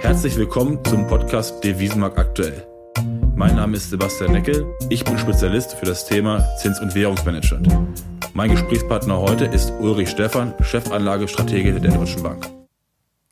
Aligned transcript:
Herzlich 0.00 0.36
willkommen 0.36 0.84
zum 0.84 1.06
Podcast 1.06 1.64
Devisenmarkt 1.64 2.18
aktuell. 2.18 2.66
Mein 3.34 3.56
Name 3.56 3.78
ist 3.78 3.88
Sebastian 3.88 4.32
Neckel, 4.32 4.66
ich 4.90 5.02
bin 5.02 5.18
Spezialist 5.18 5.72
für 5.72 5.86
das 5.86 6.06
Thema 6.06 6.44
Zins- 6.58 6.78
und 6.80 6.94
Währungsmanagement. 6.94 7.74
Mein 8.34 8.50
Gesprächspartner 8.50 9.18
heute 9.18 9.46
ist 9.46 9.70
Ulrich 9.80 10.10
Stephan, 10.10 10.52
Chefanlagestratege 10.60 11.80
der 11.80 11.92
Deutschen 11.92 12.22
Bank. 12.22 12.50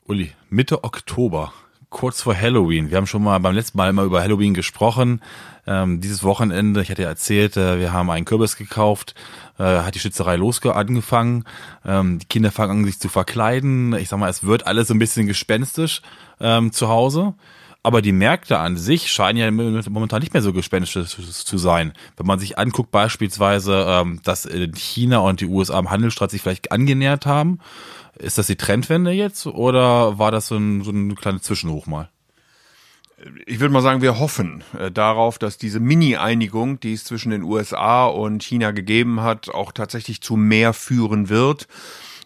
Uli, 0.07 0.33
Mitte 0.49 0.83
Oktober, 0.83 1.53
kurz 1.91 2.23
vor 2.23 2.35
Halloween. 2.35 2.91
Wir 2.91 2.97
haben 2.97 3.07
schon 3.07 3.23
mal 3.23 3.39
beim 3.39 3.55
letzten 3.55 3.77
Mal 3.77 3.91
immer 3.91 4.05
über 4.05 4.23
Halloween 4.23 4.55
gesprochen. 4.55 5.21
Ähm, 5.67 6.01
dieses 6.01 6.23
Wochenende, 6.23 6.81
ich 6.83 6.91
hatte 6.91 7.03
ja 7.03 7.09
erzählt, 7.09 7.57
äh, 7.57 7.79
wir 7.79 7.93
haben 7.93 8.11
einen 8.11 8.25
Kürbis 8.25 8.57
gekauft, 8.57 9.15
äh, 9.59 9.65
hat 9.65 9.95
die 9.95 9.99
Schützerei 9.99 10.37
losge 10.37 10.75
angefangen. 10.75 11.45
Ähm, 11.85 12.19
die 12.19 12.27
Kinder 12.27 12.51
fangen 12.51 12.81
an, 12.81 12.85
sich 12.85 12.99
zu 12.99 13.09
verkleiden. 13.09 13.93
Ich 13.95 14.09
sag 14.09 14.19
mal, 14.19 14.31
es 14.31 14.45
wird 14.45 14.67
alles 14.67 14.89
so 14.89 14.95
ein 14.95 14.99
bisschen 14.99 15.27
gespenstisch 15.27 16.01
ähm, 16.41 16.73
zu 16.73 16.89
Hause. 16.89 17.35
Aber 17.83 18.03
die 18.03 18.13
Märkte 18.13 18.59
an 18.59 18.77
sich 18.77 19.11
scheinen 19.11 19.39
ja 19.39 19.51
momentan 19.51 20.21
nicht 20.21 20.35
mehr 20.35 20.43
so 20.43 20.53
gespenstisch 20.53 21.17
zu 21.17 21.59
sein. 21.59 21.95
Wenn 22.17 22.27
man 22.27 22.39
sich 22.39 22.59
anguckt, 22.59 22.91
beispielsweise, 22.91 23.87
ähm, 23.89 24.21
dass 24.23 24.47
China 24.75 25.19
und 25.21 25.41
die 25.41 25.47
USA 25.47 25.79
am 25.79 25.91
Handelsstreit 25.91 26.31
sich 26.31 26.43
vielleicht 26.43 26.73
angenähert 26.73 27.25
haben. 27.25 27.59
Ist 28.19 28.37
das 28.37 28.49
die 28.49 28.57
Trendwende 28.57 29.13
jetzt 29.13 29.47
oder 29.47 30.19
war 30.19 30.31
das 30.31 30.49
so 30.49 30.57
ein, 30.57 30.83
so 30.83 30.91
ein 30.91 31.15
kleiner 31.15 31.41
Zwischenhoch 31.41 31.87
mal? 31.87 32.11
ich 33.47 33.61
würde 33.61 33.73
mal 33.73 33.83
sagen, 33.83 34.03
wir 34.03 34.19
hoffen 34.19 34.65
äh, 34.79 34.91
darauf, 34.91 35.39
dass 35.39 35.59
diese 35.59 35.81
Mini-Einigung, 35.81 36.81
die 36.81 36.93
es 36.93 37.05
zwischen 37.05 37.31
den 37.31 37.43
USA 37.43 38.07
und 38.07 38.43
China 38.43 38.71
gegeben 38.71 39.21
hat, 39.21 39.49
auch 39.49 39.73
tatsächlich 39.73 40.21
zu 40.21 40.37
mehr 40.37 40.73
führen 40.73 41.29
wird. 41.29 41.69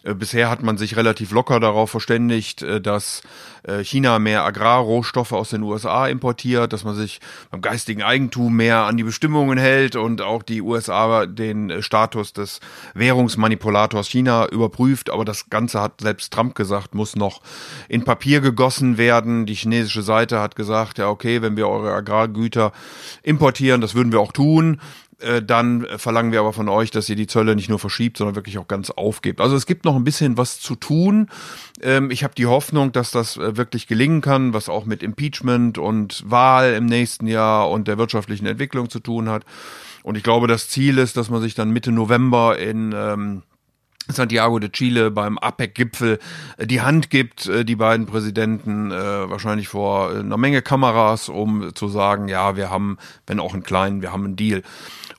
Äh, 0.05 0.13
bisher 0.13 0.49
hat 0.49 0.63
man 0.63 0.77
sich 0.77 0.95
relativ 0.95 1.31
locker 1.31 1.59
darauf 1.59 1.91
verständigt, 1.91 2.61
äh, 2.61 2.79
dass 2.79 3.21
äh, 3.63 3.83
China 3.83 4.19
mehr 4.19 4.43
Agrarrohstoffe 4.43 5.33
aus 5.33 5.49
den 5.49 5.63
USA 5.63 6.07
importiert, 6.07 6.71
dass 6.71 6.83
man 6.83 6.95
sich 6.95 7.19
beim 7.51 7.61
geistigen 7.61 8.03
Eigentum 8.03 8.55
mehr 8.55 8.83
an 8.83 8.97
die 8.97 9.03
Bestimmungen 9.03 9.57
hält 9.57 9.95
und 9.95 10.21
auch 10.21 10.43
die 10.43 10.61
USA 10.61 11.25
den 11.25 11.81
Status 11.81 12.33
des 12.33 12.59
Währungsmanipulators 12.93 14.07
China 14.07 14.47
überprüft. 14.47 15.09
Aber 15.09 15.25
das 15.25 15.49
Ganze 15.49 15.81
hat 15.81 16.01
selbst 16.01 16.31
Trump 16.31 16.55
gesagt, 16.55 16.93
muss 16.93 17.15
noch 17.15 17.41
in 17.89 18.03
Papier 18.03 18.41
gegossen 18.41 18.97
werden. 18.97 19.45
Die 19.45 19.55
chinesische 19.55 20.03
Seite 20.03 20.39
hat 20.39 20.55
gesagt, 20.55 20.99
ja 20.99 21.09
okay, 21.09 21.41
wenn 21.41 21.57
wir 21.57 21.67
eure 21.67 21.91
Agrargüter 21.93 22.71
importieren, 23.23 23.81
das 23.81 23.95
würden 23.95 24.11
wir 24.11 24.19
auch 24.19 24.31
tun. 24.31 24.79
Äh, 25.19 25.41
dann 25.41 25.87
verlangen 25.97 26.31
wir 26.33 26.41
aber 26.41 26.51
von 26.51 26.67
euch, 26.67 26.91
dass 26.91 27.07
ihr 27.07 27.15
die 27.15 27.27
Zölle 27.27 27.55
nicht 27.55 27.69
nur 27.69 27.79
verschiebt, 27.79 28.17
sondern 28.17 28.35
wirklich 28.35 28.57
auch 28.57 28.67
ganz 28.67 28.89
aufgebt. 28.89 29.39
Also 29.39 29.55
es 29.55 29.65
gibt 29.65 29.85
noch 29.85 29.95
ein 29.95 30.03
bisschen 30.03 30.37
was 30.37 30.59
zu 30.59 30.75
tun. 30.75 31.29
Ähm, 31.81 32.11
ich 32.11 32.23
habe 32.23 32.35
die 32.35 32.47
Hoffnung, 32.47 32.91
dass 32.91 33.11
das 33.11 33.37
äh, 33.37 33.55
wirklich 33.55 33.87
gelingen 33.87 34.19
kann, 34.21 34.53
was 34.53 34.67
auch 34.67 34.85
mit 34.85 35.03
Impeachment 35.03 35.77
und 35.77 36.29
Wahl 36.29 36.73
im 36.73 36.85
nächsten 36.85 37.27
Jahr 37.27 37.69
und 37.69 37.87
der 37.87 37.97
wirtschaftlichen 37.97 38.45
Entwicklung 38.45 38.89
zu 38.89 38.99
tun 38.99 39.29
hat. 39.29 39.45
Und 40.03 40.17
ich 40.17 40.23
glaube, 40.23 40.47
das 40.47 40.67
Ziel 40.67 40.97
ist, 40.97 41.15
dass 41.15 41.29
man 41.29 41.41
sich 41.41 41.55
dann 41.55 41.71
Mitte 41.71 41.93
November 41.93 42.59
in 42.59 42.93
ähm, 42.93 43.43
Santiago 44.07 44.59
de 44.59 44.69
Chile 44.69 45.11
beim 45.11 45.37
APEC-Gipfel 45.37 46.19
äh, 46.57 46.67
die 46.67 46.81
Hand 46.81 47.09
gibt, 47.09 47.49
die 47.49 47.75
beiden 47.75 48.05
Präsidenten 48.05 48.91
wahrscheinlich 48.91 49.69
vor 49.69 50.11
einer 50.11 50.37
Menge 50.37 50.61
Kameras, 50.61 51.29
um 51.29 51.73
zu 51.73 51.87
sagen, 51.87 52.27
ja, 52.27 52.57
wir 52.57 52.69
haben, 52.69 52.97
wenn 53.25 53.39
auch 53.39 53.53
einen 53.53 53.63
kleinen, 53.63 54.01
wir 54.01 54.11
haben 54.11 54.25
einen 54.25 54.35
Deal. 54.35 54.61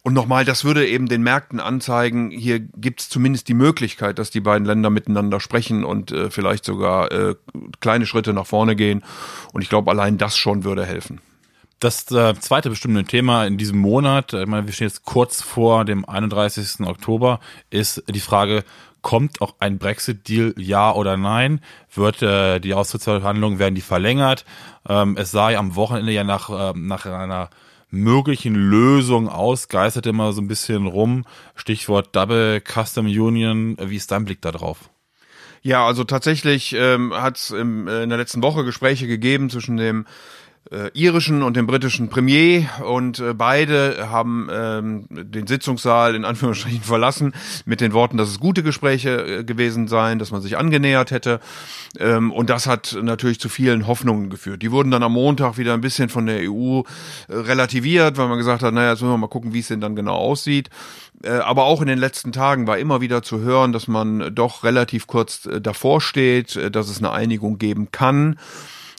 Und 0.06 0.14
nochmal, 0.14 0.44
das 0.44 0.64
würde 0.64 0.86
eben 0.86 1.08
den 1.08 1.22
Märkten 1.22 1.58
anzeigen, 1.58 2.30
hier 2.30 2.60
gibt 2.60 3.00
es 3.00 3.08
zumindest 3.08 3.48
die 3.48 3.54
Möglichkeit, 3.54 4.20
dass 4.20 4.30
die 4.30 4.38
beiden 4.38 4.64
Länder 4.64 4.88
miteinander 4.88 5.40
sprechen 5.40 5.82
und 5.82 6.12
äh, 6.12 6.30
vielleicht 6.30 6.64
sogar 6.64 7.10
äh, 7.10 7.34
kleine 7.80 8.06
Schritte 8.06 8.32
nach 8.32 8.46
vorne 8.46 8.76
gehen. 8.76 9.02
Und 9.52 9.62
ich 9.62 9.68
glaube, 9.68 9.90
allein 9.90 10.16
das 10.16 10.36
schon 10.36 10.62
würde 10.62 10.86
helfen. 10.86 11.20
Das 11.80 12.08
äh, 12.12 12.36
zweite 12.38 12.70
bestimmte 12.70 13.02
Thema 13.02 13.46
in 13.46 13.58
diesem 13.58 13.80
Monat, 13.80 14.32
ich 14.32 14.46
meine, 14.46 14.68
wir 14.68 14.72
stehen 14.72 14.86
jetzt 14.86 15.04
kurz 15.04 15.42
vor 15.42 15.84
dem 15.84 16.08
31. 16.08 16.86
Oktober, 16.86 17.40
ist 17.70 18.04
die 18.08 18.20
Frage, 18.20 18.62
kommt 19.02 19.40
auch 19.40 19.56
ein 19.58 19.78
Brexit-Deal, 19.78 20.54
ja 20.56 20.94
oder 20.94 21.16
nein? 21.16 21.60
Wird 21.92 22.22
äh, 22.22 22.60
die 22.60 22.74
Austrittsverhandlungen, 22.74 23.58
werden 23.58 23.74
die 23.74 23.80
verlängert? 23.80 24.44
Ähm, 24.88 25.16
es 25.18 25.32
sah 25.32 25.50
ja 25.50 25.58
am 25.58 25.74
Wochenende 25.74 26.12
ja 26.12 26.22
nach, 26.22 26.48
äh, 26.48 26.78
nach 26.78 27.06
einer 27.06 27.50
möglichen 27.90 28.54
Lösung 28.54 29.28
aus, 29.28 29.68
geistert 29.68 30.06
immer 30.06 30.32
so 30.32 30.40
ein 30.40 30.48
bisschen 30.48 30.86
rum. 30.86 31.24
Stichwort 31.54 32.14
Double 32.14 32.60
Custom 32.60 33.06
Union. 33.06 33.76
Wie 33.80 33.96
ist 33.96 34.10
dein 34.10 34.24
Blick 34.24 34.42
da 34.42 34.52
drauf? 34.52 34.90
Ja, 35.62 35.84
also 35.84 36.04
tatsächlich 36.04 36.74
ähm, 36.78 37.12
hat 37.12 37.38
es 37.38 37.50
äh, 37.50 37.58
in 37.60 37.86
der 37.86 38.18
letzten 38.18 38.42
Woche 38.42 38.64
Gespräche 38.64 39.08
gegeben 39.08 39.50
zwischen 39.50 39.76
dem 39.76 40.06
äh, 40.70 40.90
irischen 40.94 41.42
und 41.42 41.56
dem 41.56 41.66
britischen 41.66 42.08
Premier 42.08 42.68
und 42.84 43.20
äh, 43.20 43.34
beide 43.34 44.10
haben 44.10 44.48
ähm, 44.52 45.06
den 45.10 45.46
Sitzungssaal 45.46 46.14
in 46.14 46.24
Anführungsstrichen 46.24 46.82
verlassen 46.82 47.34
mit 47.64 47.80
den 47.80 47.92
Worten, 47.92 48.16
dass 48.16 48.28
es 48.28 48.40
gute 48.40 48.62
Gespräche 48.62 49.40
äh, 49.40 49.44
gewesen 49.44 49.88
seien, 49.88 50.18
dass 50.18 50.30
man 50.30 50.42
sich 50.42 50.56
angenähert 50.56 51.10
hätte 51.10 51.40
ähm, 51.98 52.32
und 52.32 52.50
das 52.50 52.66
hat 52.66 52.96
natürlich 53.00 53.40
zu 53.40 53.48
vielen 53.48 53.86
Hoffnungen 53.86 54.30
geführt. 54.30 54.62
Die 54.62 54.72
wurden 54.72 54.90
dann 54.90 55.02
am 55.02 55.12
Montag 55.12 55.56
wieder 55.58 55.74
ein 55.74 55.80
bisschen 55.80 56.08
von 56.08 56.26
der 56.26 56.50
EU 56.50 56.80
äh, 56.80 56.82
relativiert, 57.28 58.18
weil 58.18 58.28
man 58.28 58.38
gesagt 58.38 58.62
hat, 58.62 58.74
naja, 58.74 58.90
jetzt 58.90 59.02
müssen 59.02 59.12
wir 59.12 59.18
mal 59.18 59.28
gucken, 59.28 59.54
wie 59.54 59.60
es 59.60 59.68
denn 59.68 59.80
dann 59.80 59.96
genau 59.96 60.16
aussieht. 60.16 60.70
Äh, 61.22 61.30
aber 61.30 61.64
auch 61.64 61.80
in 61.80 61.88
den 61.88 61.98
letzten 61.98 62.32
Tagen 62.32 62.66
war 62.66 62.78
immer 62.78 63.00
wieder 63.00 63.22
zu 63.22 63.40
hören, 63.40 63.72
dass 63.72 63.88
man 63.88 64.34
doch 64.34 64.64
relativ 64.64 65.06
kurz 65.06 65.46
äh, 65.46 65.60
davor 65.60 66.00
steht, 66.00 66.58
dass 66.74 66.88
es 66.88 66.98
eine 66.98 67.12
Einigung 67.12 67.58
geben 67.58 67.90
kann. 67.92 68.38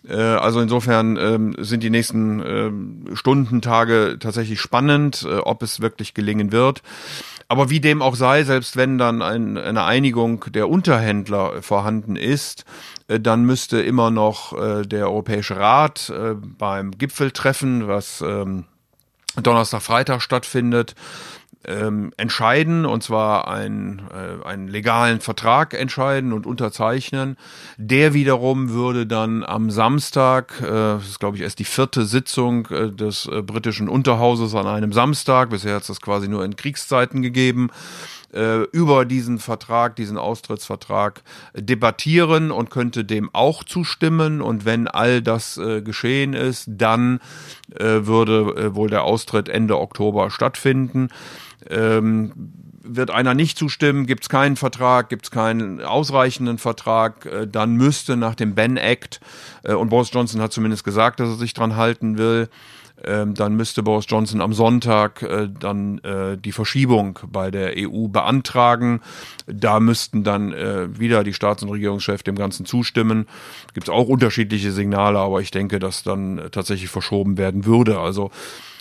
Äh, 0.10 0.16
also 0.16 0.60
insofern 0.60 1.18
ähm, 1.18 1.56
sind 1.60 1.84
die 1.84 1.90
nächsten 1.90 2.42
ähm, 2.46 3.06
Stunden, 3.14 3.62
Tage 3.62 4.18
tatsächlich 4.20 4.62
spannend, 4.62 5.26
äh, 5.30 5.38
ob 5.38 5.64
es 5.64 5.82
wirklich 5.82 6.14
gelingen 6.14 6.52
wird. 6.52 6.82
Aber 7.50 7.70
wie 7.70 7.80
dem 7.80 8.02
auch 8.02 8.16
sei, 8.16 8.44
selbst 8.44 8.76
wenn 8.76 8.98
dann 8.98 9.22
ein, 9.22 9.58
eine 9.58 9.84
Einigung 9.84 10.46
der 10.50 10.70
Unterhändler 10.70 11.62
vorhanden 11.62 12.16
ist, 12.16 12.66
äh, 13.08 13.20
dann 13.20 13.44
müsste 13.44 13.82
immer 13.82 14.12
noch 14.12 14.54
der 14.84 15.08
Europäische 15.08 15.58
Rat 15.58 16.12
beim 16.58 16.92
Gipfeltreffen, 16.92 17.88
was 17.88 18.22
ähm, 18.22 18.66
Donnerstag, 19.42 19.82
Freitag 19.82 20.22
stattfindet, 20.22 20.96
ähm, 21.66 22.14
entscheiden, 22.18 22.86
und 22.86 23.04
zwar 23.04 23.48
einen, 23.48 24.02
äh, 24.12 24.46
einen 24.46 24.68
legalen 24.68 25.20
Vertrag 25.20 25.74
entscheiden 25.74 26.32
und 26.32 26.46
unterzeichnen. 26.46 27.38
Der 27.78 28.14
wiederum 28.14 28.70
würde 28.70 29.06
dann 29.06 29.44
am 29.44 29.70
Samstag, 29.70 30.62
äh, 30.62 30.66
das 30.66 31.08
ist 31.08 31.20
glaube 31.20 31.38
ich 31.38 31.44
erst 31.44 31.60
die 31.60 31.66
vierte 31.66 32.06
Sitzung 32.06 32.68
äh, 32.68 32.92
des 32.92 33.28
äh, 33.28 33.42
britischen 33.42 33.90
Unterhauses 33.90 34.56
an 34.56 34.68
einem 34.68 34.94
Samstag, 34.94 35.50
bisher 35.50 35.76
hat 35.76 35.82
es 35.82 35.88
das 35.88 36.02
quasi 36.02 36.28
nur 36.28 36.46
in 36.46 36.56
Kriegszeiten 36.56 37.22
gegeben, 37.22 37.70
äh, 38.34 38.64
über 38.72 39.06
diesen 39.06 39.40
Vertrag, 39.40 39.96
diesen 39.96 40.18
Austrittsvertrag 40.18 41.24
debattieren 41.56 42.52
und 42.52 42.70
könnte 42.70 43.06
dem 43.06 43.30
auch 43.34 43.64
zustimmen. 43.64 44.42
Und 44.42 44.66
wenn 44.66 44.88
all 44.88 45.22
das 45.22 45.58
äh, 45.58 45.82
geschehen 45.82 46.34
ist, 46.34 46.66
dann 46.68 47.20
äh, 47.76 48.06
würde 48.06 48.54
äh, 48.56 48.76
wohl 48.76 48.90
der 48.90 49.04
Austritt 49.04 49.50
Ende 49.50 49.80
Oktober 49.80 50.30
stattfinden. 50.30 51.10
Ähm, 51.70 52.54
wird 52.88 53.12
einer 53.12 53.34
nicht 53.34 53.58
zustimmen, 53.58 54.06
gibt 54.06 54.24
es 54.24 54.30
keinen 54.30 54.56
Vertrag, 54.56 55.10
gibt 55.10 55.26
es 55.26 55.32
keinen 55.32 55.82
ausreichenden 55.82 56.58
Vertrag, 56.58 57.26
äh, 57.26 57.48
dann 57.48 57.76
müsste 57.76 58.18
nach 58.18 58.36
dem 58.36 58.56
Ben 58.56 58.78
Act, 58.78 59.20
äh, 59.64 59.74
und 59.74 59.90
Boris 59.90 60.10
Johnson 60.12 60.42
hat 60.42 60.54
zumindest 60.54 60.84
gesagt, 60.84 61.20
dass 61.20 61.30
er 61.30 61.36
sich 61.36 61.54
dran 61.54 61.76
halten 61.76 62.18
will, 62.18 62.50
ähm, 63.04 63.36
dann 63.36 63.56
müsste 63.56 63.84
Boris 63.84 64.06
Johnson 64.08 64.42
am 64.42 64.54
Sonntag 64.54 65.22
äh, 65.22 65.48
dann 65.48 66.02
die 66.44 66.52
Verschiebung 66.52 67.20
bei 67.28 67.52
der 67.52 67.74
EU 67.78 68.08
beantragen. 68.08 69.02
Da 69.46 69.80
müssten 69.80 70.24
dann 70.24 70.52
wieder 70.98 71.24
die 71.24 71.34
Staats- 71.34 71.62
und 71.62 71.70
Regierungschefs 71.70 72.24
dem 72.24 72.36
Ganzen 72.36 72.66
zustimmen. 72.66 73.28
Gibt 73.74 73.88
es 73.88 73.94
auch 73.94 74.08
unterschiedliche 74.08 74.72
Signale, 74.72 75.20
aber 75.20 75.42
ich 75.42 75.52
denke, 75.52 75.78
dass 75.78 76.02
dann 76.02 76.42
tatsächlich 76.52 76.90
verschoben 76.90 77.38
werden 77.38 77.66
würde. 77.66 78.00
Also 78.00 78.32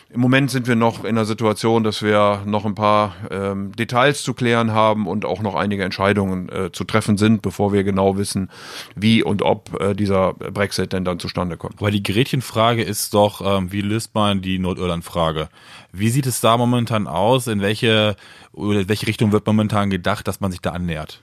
im 0.08 0.20
Moment 0.20 0.50
sind 0.52 0.68
wir 0.68 0.76
noch 0.76 1.04
in 1.04 1.16
der 1.16 1.24
Situation, 1.24 1.82
dass 1.82 2.00
wir 2.00 2.42
noch 2.46 2.64
ein 2.64 2.76
paar 2.76 3.16
ähm, 3.30 3.72
Details 3.72 4.22
zu 4.22 4.34
klären 4.34 4.72
haben 4.72 5.06
und 5.08 5.24
auch 5.24 5.42
noch 5.42 5.56
einige 5.56 5.82
Entscheidungen 5.82 6.48
äh, 6.48 6.70
zu 6.70 6.84
treffen 6.84 7.18
sind, 7.18 7.42
bevor 7.42 7.72
wir 7.72 7.82
genau 7.82 8.16
wissen, 8.16 8.50
wie 8.94 9.24
und 9.24 9.42
ob 9.42 9.80
äh, 9.80 9.94
dieser 9.94 10.34
Brexit 10.34 10.92
denn 10.92 11.04
dann 11.04 11.18
zustande 11.18 11.56
kommt. 11.56 11.82
Weil 11.82 11.90
die 11.90 12.04
Gretchenfrage 12.04 12.82
ist 12.82 13.14
doch, 13.14 13.40
ähm, 13.44 13.72
wie 13.72 13.80
löst 13.80 14.14
man 14.14 14.42
die 14.42 14.60
Nordirland-Frage? 14.60 15.48
Wie 15.92 16.08
sieht 16.08 16.26
es 16.26 16.40
da 16.40 16.56
momentan 16.56 17.08
aus? 17.08 17.48
In 17.48 17.60
welche, 17.60 18.16
in 18.54 18.88
welche 18.88 19.08
Richtung 19.08 19.32
wird 19.32 19.46
momentan 19.46 19.90
gedacht, 19.90 20.28
dass 20.28 20.40
man 20.40 20.52
sich 20.52 20.60
da 20.60 20.70
annähert? 20.70 21.20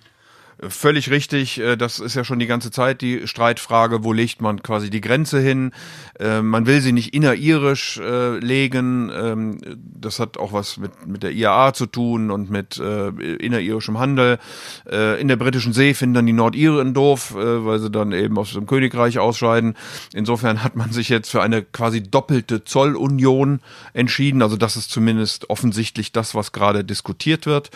Völlig 0.59 1.09
richtig, 1.09 1.59
äh, 1.59 1.75
das 1.75 1.99
ist 1.99 2.15
ja 2.15 2.23
schon 2.23 2.39
die 2.39 2.45
ganze 2.45 2.69
Zeit 2.69 3.01
die 3.01 3.27
Streitfrage, 3.27 4.03
wo 4.03 4.13
legt 4.13 4.41
man 4.41 4.61
quasi 4.61 4.89
die 4.89 5.01
Grenze 5.01 5.39
hin. 5.39 5.71
Äh, 6.19 6.41
man 6.41 6.67
will 6.67 6.79
sie 6.81 6.91
nicht 6.91 7.13
inneririsch 7.13 7.97
äh, 7.97 8.37
legen, 8.37 9.11
ähm, 9.13 9.57
das 9.75 10.19
hat 10.19 10.37
auch 10.37 10.53
was 10.53 10.77
mit, 10.77 11.07
mit 11.07 11.23
der 11.23 11.31
IAA 11.31 11.73
zu 11.73 11.87
tun 11.87 12.29
und 12.29 12.49
mit 12.49 12.77
inneririschem 12.77 13.99
Handel. 13.99 14.39
In 14.85 15.27
der 15.27 15.35
britischen 15.35 15.73
See 15.73 15.93
finden 15.93 16.15
dann 16.15 16.25
die 16.25 16.33
Nordiren 16.33 16.93
doof, 16.93 17.33
weil 17.35 17.79
sie 17.79 17.89
dann 17.89 18.11
eben 18.11 18.37
aus 18.37 18.53
dem 18.53 18.65
Königreich 18.65 19.19
ausscheiden. 19.19 19.75
Insofern 20.13 20.63
hat 20.63 20.75
man 20.75 20.91
sich 20.91 21.09
jetzt 21.09 21.29
für 21.29 21.41
eine 21.41 21.61
quasi 21.61 22.03
doppelte 22.03 22.63
Zollunion 22.63 23.61
entschieden, 23.93 24.41
also 24.41 24.57
das 24.57 24.75
ist 24.75 24.91
zumindest 24.91 25.49
offensichtlich 25.49 26.11
das, 26.11 26.35
was 26.35 26.51
gerade 26.51 26.83
diskutiert 26.83 27.45
wird. 27.45 27.69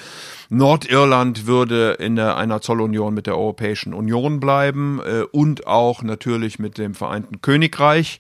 Nordirland 0.50 1.46
würde 1.46 1.94
in 2.00 2.20
einer 2.20 2.62
Zollunion 2.68 3.14
mit 3.14 3.28
der 3.28 3.38
Europäischen 3.38 3.94
Union 3.94 4.42
bleiben 4.42 5.00
äh, 5.00 5.24
und 5.32 5.68
auch 5.68 6.04
natürlich 6.04 6.60
mit 6.60 6.78
dem 6.78 6.96
Vereinten 6.96 7.42
Königreich. 7.42 8.20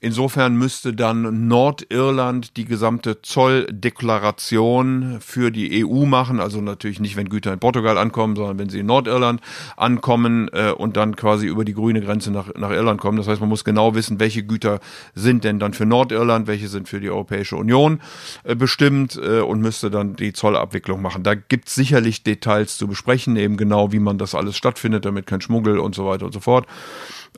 Insofern 0.00 0.56
müsste 0.56 0.94
dann 0.94 1.48
Nordirland 1.48 2.56
die 2.56 2.64
gesamte 2.64 3.22
Zolldeklaration 3.22 5.18
für 5.20 5.50
die 5.50 5.84
EU 5.84 6.04
machen, 6.06 6.40
also 6.40 6.60
natürlich 6.60 7.00
nicht, 7.00 7.16
wenn 7.16 7.28
Güter 7.28 7.52
in 7.52 7.58
Portugal 7.58 7.98
ankommen, 7.98 8.36
sondern 8.36 8.58
wenn 8.58 8.68
sie 8.68 8.80
in 8.80 8.86
Nordirland 8.86 9.40
ankommen 9.76 10.48
äh, 10.52 10.70
und 10.70 10.96
dann 10.96 11.16
quasi 11.16 11.46
über 11.46 11.64
die 11.64 11.74
grüne 11.74 12.00
Grenze 12.00 12.30
nach, 12.30 12.54
nach 12.54 12.70
Irland 12.70 13.00
kommen. 13.00 13.18
Das 13.18 13.28
heißt, 13.28 13.40
man 13.40 13.48
muss 13.48 13.64
genau 13.64 13.94
wissen, 13.94 14.20
welche 14.20 14.42
Güter 14.42 14.80
sind 15.14 15.44
denn 15.44 15.58
dann 15.58 15.72
für 15.74 15.86
Nordirland, 15.86 16.46
welche 16.46 16.68
sind 16.68 16.88
für 16.88 17.00
die 17.00 17.10
Europäische 17.10 17.56
Union 17.56 18.00
äh, 18.44 18.54
bestimmt 18.54 19.16
äh, 19.16 19.40
und 19.40 19.60
müsste 19.60 19.90
dann 19.90 20.16
die 20.16 20.32
Zollabwicklung 20.32 21.02
machen. 21.02 21.22
Da 21.22 21.34
gibt's 21.34 21.74
sicherlich 21.74 22.22
Details 22.22 22.76
zu 22.76 22.86
besprechen, 22.86 23.36
eben 23.36 23.56
genau, 23.56 23.92
wie 23.92 24.00
man 24.00 24.18
das 24.18 24.34
alles 24.34 24.56
stattfindet, 24.56 25.04
damit 25.04 25.26
kein 25.26 25.40
Schmuggel 25.40 25.78
und 25.78 25.94
so 25.94 26.06
weiter 26.06 26.26
und 26.26 26.32
so 26.32 26.40
fort. 26.40 26.66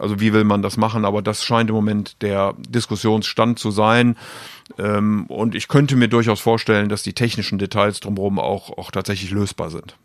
Also 0.00 0.20
wie 0.20 0.32
will 0.32 0.44
man 0.44 0.62
das 0.62 0.76
machen? 0.76 1.04
Aber 1.04 1.22
das 1.22 1.44
scheint 1.44 1.70
im 1.70 1.76
Moment 1.76 2.22
der 2.22 2.54
Diskussionsstand 2.58 3.58
zu 3.58 3.70
sein. 3.70 4.16
Ähm, 4.78 5.26
und 5.26 5.54
ich 5.54 5.68
könnte 5.68 5.96
mir 5.96 6.08
durchaus 6.08 6.40
vorstellen, 6.40 6.88
dass 6.88 7.02
die 7.02 7.14
technischen 7.14 7.58
Details 7.58 8.00
drumherum 8.00 8.38
auch, 8.38 8.76
auch 8.76 8.90
tatsächlich 8.90 9.30
lösbar 9.30 9.70
sind. 9.70 9.96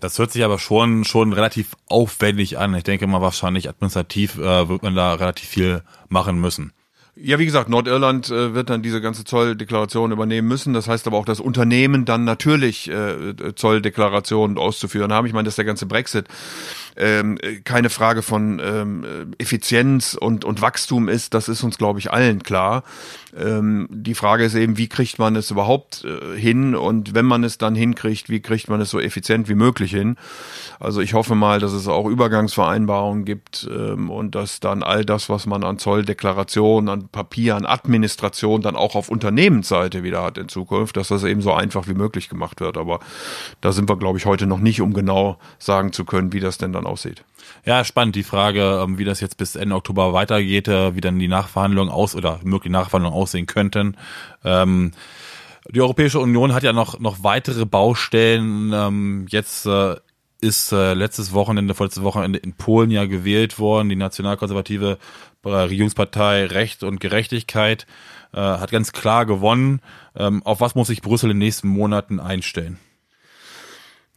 Das 0.00 0.18
hört 0.18 0.32
sich 0.32 0.44
aber 0.44 0.58
schon, 0.58 1.04
schon 1.04 1.32
relativ 1.32 1.76
aufwendig 1.86 2.58
an. 2.58 2.74
Ich 2.74 2.82
denke 2.82 3.06
mal, 3.06 3.20
wahrscheinlich 3.20 3.68
administrativ 3.68 4.36
äh, 4.36 4.68
wird 4.68 4.82
man 4.82 4.96
da 4.96 5.14
relativ 5.14 5.48
viel 5.48 5.82
machen 6.08 6.40
müssen. 6.40 6.72
Ja, 7.14 7.38
wie 7.38 7.44
gesagt, 7.44 7.68
Nordirland 7.68 8.30
äh, 8.30 8.54
wird 8.54 8.70
dann 8.70 8.82
diese 8.82 9.02
ganze 9.02 9.24
Zolldeklaration 9.24 10.12
übernehmen 10.12 10.48
müssen. 10.48 10.72
Das 10.72 10.88
heißt 10.88 11.06
aber 11.06 11.18
auch, 11.18 11.26
dass 11.26 11.40
Unternehmen 11.40 12.06
dann 12.06 12.24
natürlich 12.24 12.90
äh, 12.90 13.54
Zolldeklarationen 13.54 14.56
auszuführen 14.56 15.12
haben. 15.12 15.26
Ich 15.26 15.34
meine, 15.34 15.44
das 15.44 15.52
ist 15.52 15.58
der 15.58 15.66
ganze 15.66 15.84
Brexit 15.84 16.26
ähm, 16.96 17.38
keine 17.64 17.90
Frage 17.90 18.22
von 18.22 18.60
ähm, 18.64 19.34
Effizienz 19.38 20.14
und, 20.14 20.44
und 20.44 20.60
Wachstum 20.60 21.08
ist, 21.08 21.34
das 21.34 21.48
ist 21.48 21.62
uns, 21.62 21.78
glaube 21.78 21.98
ich, 21.98 22.12
allen 22.12 22.42
klar. 22.42 22.84
Ähm, 23.34 23.88
die 23.90 24.14
Frage 24.14 24.44
ist 24.44 24.54
eben, 24.54 24.76
wie 24.76 24.88
kriegt 24.88 25.18
man 25.18 25.36
es 25.36 25.50
überhaupt 25.50 26.04
äh, 26.04 26.38
hin 26.38 26.74
und 26.74 27.14
wenn 27.14 27.24
man 27.24 27.44
es 27.44 27.56
dann 27.56 27.74
hinkriegt, 27.74 28.28
wie 28.28 28.40
kriegt 28.40 28.68
man 28.68 28.80
es 28.80 28.90
so 28.90 29.00
effizient 29.00 29.48
wie 29.48 29.54
möglich 29.54 29.92
hin? 29.92 30.16
Also 30.78 31.00
ich 31.00 31.14
hoffe 31.14 31.34
mal, 31.34 31.58
dass 31.58 31.72
es 31.72 31.88
auch 31.88 32.06
Übergangsvereinbarungen 32.06 33.24
gibt 33.24 33.68
ähm, 33.72 34.10
und 34.10 34.34
dass 34.34 34.60
dann 34.60 34.82
all 34.82 35.04
das, 35.06 35.30
was 35.30 35.46
man 35.46 35.64
an 35.64 35.78
Zolldeklarationen, 35.78 36.90
an 36.90 37.08
Papier, 37.08 37.56
an 37.56 37.64
Administration 37.64 38.60
dann 38.60 38.76
auch 38.76 38.96
auf 38.96 39.08
Unternehmensseite 39.08 40.02
wieder 40.02 40.22
hat 40.22 40.36
in 40.36 40.48
Zukunft, 40.48 40.98
dass 40.98 41.08
das 41.08 41.24
eben 41.24 41.40
so 41.40 41.54
einfach 41.54 41.88
wie 41.88 41.94
möglich 41.94 42.28
gemacht 42.28 42.60
wird. 42.60 42.76
Aber 42.76 43.00
da 43.62 43.72
sind 43.72 43.88
wir, 43.88 43.96
glaube 43.96 44.18
ich, 44.18 44.26
heute 44.26 44.46
noch 44.46 44.58
nicht, 44.58 44.82
um 44.82 44.92
genau 44.92 45.38
sagen 45.58 45.92
zu 45.92 46.04
können, 46.04 46.34
wie 46.34 46.40
das 46.40 46.58
denn 46.58 46.74
dann 46.74 46.81
dann 46.82 46.90
aussieht. 46.90 47.24
Ja, 47.64 47.84
spannend 47.84 48.16
die 48.16 48.22
Frage, 48.22 48.80
ähm, 48.82 48.98
wie 48.98 49.04
das 49.04 49.20
jetzt 49.20 49.36
bis 49.36 49.56
Ende 49.56 49.74
Oktober 49.74 50.12
weitergeht, 50.12 50.68
äh, 50.68 50.94
wie 50.94 51.00
dann 51.00 51.18
die 51.18 51.28
Nachverhandlungen 51.28 51.92
aus 51.92 52.14
oder 52.14 52.40
mögliche 52.42 52.72
Nachverhandlungen 52.72 53.18
aussehen 53.18 53.46
könnten. 53.46 53.96
Ähm, 54.44 54.92
die 55.68 55.80
Europäische 55.80 56.18
Union 56.18 56.54
hat 56.54 56.64
ja 56.64 56.72
noch 56.72 56.98
noch 56.98 57.22
weitere 57.22 57.66
Baustellen. 57.66 58.72
Ähm, 58.72 59.26
jetzt 59.28 59.66
äh, 59.66 59.96
ist 60.40 60.72
äh, 60.72 60.94
letztes 60.94 61.32
Wochenende, 61.32 61.74
vorletztes 61.74 62.02
Wochenende 62.02 62.40
in 62.40 62.54
Polen 62.54 62.90
ja 62.90 63.04
gewählt 63.04 63.58
worden. 63.60 63.88
Die 63.88 63.96
nationalkonservative 63.96 64.98
Regierungspartei 65.44 66.46
Recht 66.46 66.84
und 66.84 67.00
Gerechtigkeit 67.00 67.86
hat 68.32 68.70
ganz 68.70 68.92
klar 68.92 69.26
gewonnen. 69.26 69.80
auf 70.14 70.60
was 70.60 70.76
muss 70.76 70.86
sich 70.86 71.02
Brüssel 71.02 71.30
in 71.30 71.36
den 71.36 71.46
nächsten 71.46 71.66
Monaten 71.66 72.20
einstellen? 72.20 72.78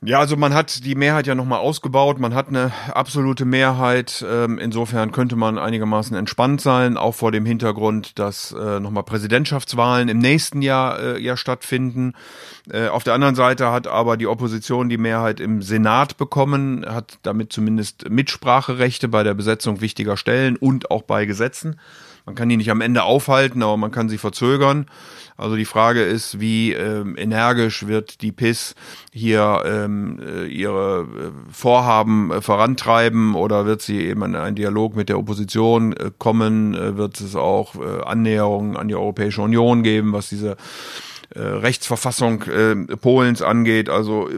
Ja, 0.02 0.20
also 0.20 0.36
man 0.36 0.54
hat 0.54 0.86
die 0.86 0.94
Mehrheit 0.94 1.26
ja 1.26 1.34
nochmal 1.34 1.60
ausgebaut, 1.60 2.20
man 2.20 2.36
hat 2.36 2.50
eine 2.50 2.72
absolute 2.94 3.46
Mehrheit. 3.46 4.24
Ähm, 4.30 4.60
insofern 4.60 5.12
könnte 5.12 5.36
man 5.36 5.58
einigermaßen 5.58 6.16
entspannt 6.16 6.62
sein, 6.62 6.98
auch 6.98 7.16
vor 7.16 7.32
dem 7.32 7.46
Hintergrund, 7.46 8.20
dass 8.20 8.52
äh, 8.52 8.80
nochmal 8.80 9.04
Präsidentschaftswahlen 9.04 10.10
im 10.10 10.20
nächsten 10.20 10.62
Jahr 10.62 11.00
äh, 11.00 11.20
ja 11.20 11.38
stattfinden. 11.38 12.14
Äh, 12.70 12.90
auf 12.90 13.04
der 13.04 13.14
anderen 13.14 13.36
Seite 13.36 13.72
hat 13.72 13.88
aber 13.88 14.18
die 14.18 14.28
Opposition 14.28 14.90
die 14.90 14.98
Mehrheit 14.98 15.40
im 15.40 15.62
Senat 15.62 16.18
bekommen, 16.18 16.86
hat 16.88 17.18
damit 17.24 17.52
zumindest 17.52 18.08
Mitspracherechte 18.08 19.08
bei 19.08 19.24
der 19.24 19.34
Besetzung 19.34 19.82
wichtiger 19.82 20.18
Stellen 20.18 20.56
und 20.58 20.92
auch 20.92 21.04
bei 21.04 21.26
Gesetzen. 21.26 21.80
Man 22.26 22.36
kann 22.36 22.50
die 22.50 22.58
nicht 22.58 22.72
am 22.72 22.82
Ende 22.82 23.04
aufhalten, 23.04 23.62
aber 23.62 23.78
man 23.78 23.92
kann 23.92 24.10
sie 24.10 24.18
verzögern. 24.18 24.88
Also 25.38 25.56
die 25.56 25.66
Frage 25.66 26.02
ist, 26.02 26.40
wie 26.40 26.72
ähm, 26.72 27.16
energisch 27.18 27.88
wird 27.88 28.22
die 28.22 28.32
PIS 28.32 28.74
hier 29.12 29.64
ähm, 29.66 30.20
äh, 30.26 30.46
ihre 30.46 31.02
äh, 31.02 31.52
Vorhaben 31.52 32.32
äh, 32.32 32.42
vorantreiben 32.42 33.36
oder 33.36 33.66
wird 33.66 33.82
sie 33.82 34.00
eben 34.00 34.24
in 34.24 34.36
einen 34.36 34.56
Dialog 34.56 34.96
mit 34.96 35.10
der 35.10 35.20
Opposition 35.20 35.94
äh, 35.94 36.12
kommen? 36.18 36.74
Äh, 36.74 36.96
wird 36.96 37.20
es 37.20 37.36
auch 37.36 37.76
äh, 37.76 38.04
Annäherungen 38.06 38.78
an 38.78 38.88
die 38.88 38.96
Europäische 38.96 39.42
Union 39.42 39.84
geben, 39.84 40.14
was 40.14 40.30
diese 40.30 40.56
äh, 41.36 41.42
Rechtsverfassung 41.42 42.44
äh, 42.44 42.76
Polens 42.96 43.42
angeht? 43.42 43.90
Also 43.90 44.30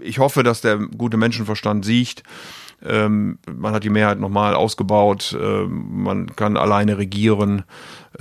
ich 0.00 0.18
hoffe, 0.18 0.42
dass 0.42 0.60
der 0.60 0.78
gute 0.78 1.16
Menschenverstand 1.16 1.84
siegt 1.84 2.24
ähm, 2.86 3.38
man 3.50 3.72
hat 3.72 3.84
die 3.84 3.90
Mehrheit 3.90 4.18
nochmal 4.18 4.54
ausgebaut. 4.54 5.36
Ähm, 5.40 6.02
man 6.02 6.34
kann 6.36 6.56
alleine 6.56 6.98
regieren. 6.98 7.64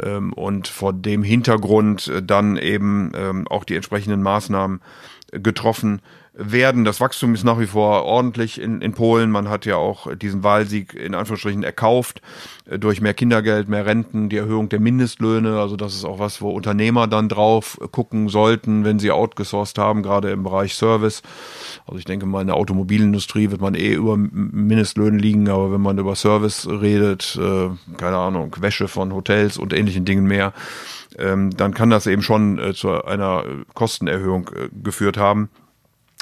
Ähm, 0.01 0.33
und 0.33 0.67
vor 0.67 0.93
dem 0.93 1.23
Hintergrund 1.23 2.07
äh, 2.07 2.23
dann 2.23 2.57
eben 2.57 3.11
ähm, 3.15 3.47
auch 3.47 3.63
die 3.63 3.75
entsprechenden 3.75 4.23
Maßnahmen 4.23 4.81
getroffen 5.41 6.01
werden. 6.35 6.83
Das 6.83 6.99
Wachstum 6.99 7.35
ist 7.35 7.43
nach 7.43 7.59
wie 7.59 7.67
vor 7.67 8.05
ordentlich 8.05 8.59
in, 8.59 8.81
in 8.81 8.93
Polen. 8.93 9.29
Man 9.29 9.49
hat 9.49 9.65
ja 9.65 9.75
auch 9.75 10.13
diesen 10.15 10.43
Wahlsieg 10.43 10.95
in 10.95 11.13
Anführungsstrichen 11.13 11.63
erkauft 11.63 12.21
äh, 12.65 12.79
durch 12.79 13.01
mehr 13.01 13.13
Kindergeld, 13.13 13.69
mehr 13.69 13.85
Renten, 13.85 14.29
die 14.29 14.37
Erhöhung 14.37 14.67
der 14.67 14.79
Mindestlöhne. 14.79 15.59
Also 15.59 15.75
das 15.75 15.93
ist 15.93 16.05
auch 16.05 16.17
was, 16.17 16.41
wo 16.41 16.49
Unternehmer 16.49 17.07
dann 17.07 17.29
drauf 17.29 17.77
gucken 17.91 18.29
sollten, 18.29 18.83
wenn 18.83 18.97
sie 18.97 19.11
outgesourced 19.11 19.77
haben, 19.77 20.01
gerade 20.01 20.31
im 20.31 20.41
Bereich 20.41 20.73
Service. 20.73 21.21
Also 21.85 21.99
ich 21.99 22.05
denke 22.05 22.25
mal, 22.25 22.41
in 22.41 22.47
der 22.47 22.55
Automobilindustrie 22.55 23.51
wird 23.51 23.61
man 23.61 23.75
eh 23.75 23.93
über 23.93 24.17
Mindestlöhne 24.17 25.19
liegen, 25.19 25.47
aber 25.49 25.71
wenn 25.71 25.81
man 25.81 25.99
über 25.99 26.15
Service 26.15 26.67
redet, 26.67 27.37
äh, 27.39 27.69
keine 27.97 28.17
Ahnung, 28.17 28.55
Wäsche 28.59 28.87
von 28.87 29.13
Hotels 29.13 29.59
und 29.59 29.71
ähnlichen 29.71 30.03
Dingen 30.03 30.25
mehr, 30.25 30.53
ähm, 31.17 31.55
dann 31.55 31.73
kann 31.73 31.89
das 31.89 32.07
eben 32.07 32.21
schon 32.21 32.59
äh, 32.59 32.73
zu 32.73 33.03
einer 33.03 33.43
Kostenerhöhung 33.73 34.49
äh, 34.49 34.69
geführt 34.83 35.17
haben. 35.17 35.49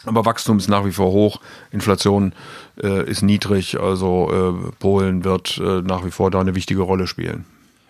Aber 0.05 0.25
Wachstum 0.25 0.57
ist 0.57 0.67
nach 0.67 0.85
wie 0.85 0.91
vor 0.91 1.11
hoch, 1.11 1.41
Inflation 1.71 2.33
äh, 2.81 3.07
ist 3.07 3.21
niedrig, 3.21 3.79
also 3.79 4.31
äh, 4.31 4.71
Polen 4.79 5.23
wird 5.23 5.59
äh, 5.59 5.81
nach 5.81 6.03
wie 6.05 6.11
vor 6.11 6.31
da 6.31 6.39
eine 6.39 6.55
wichtige 6.55 6.81
Rolle 6.81 7.05
spielen. 7.05 7.45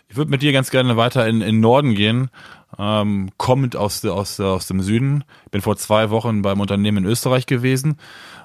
Ich 0.10 0.18
würde 0.18 0.30
mit 0.30 0.42
dir 0.42 0.52
ganz 0.52 0.72
gerne 0.72 0.98
weiter 0.98 1.26
in, 1.26 1.42
in 1.42 1.62
Norden 1.62 1.96
gehen, 1.96 2.30
ähm, 2.78 3.30
kommend 3.38 3.76
aus, 3.76 4.04
aus, 4.06 4.40
aus 4.40 4.68
dem 4.68 4.82
Süden. 4.82 5.24
Bin 5.52 5.62
vor 5.62 5.78
zwei 5.78 6.10
Wochen 6.10 6.42
beim 6.42 6.60
Unternehmen 6.60 7.04
in 7.04 7.10
Österreich 7.10 7.46
gewesen. 7.46 7.98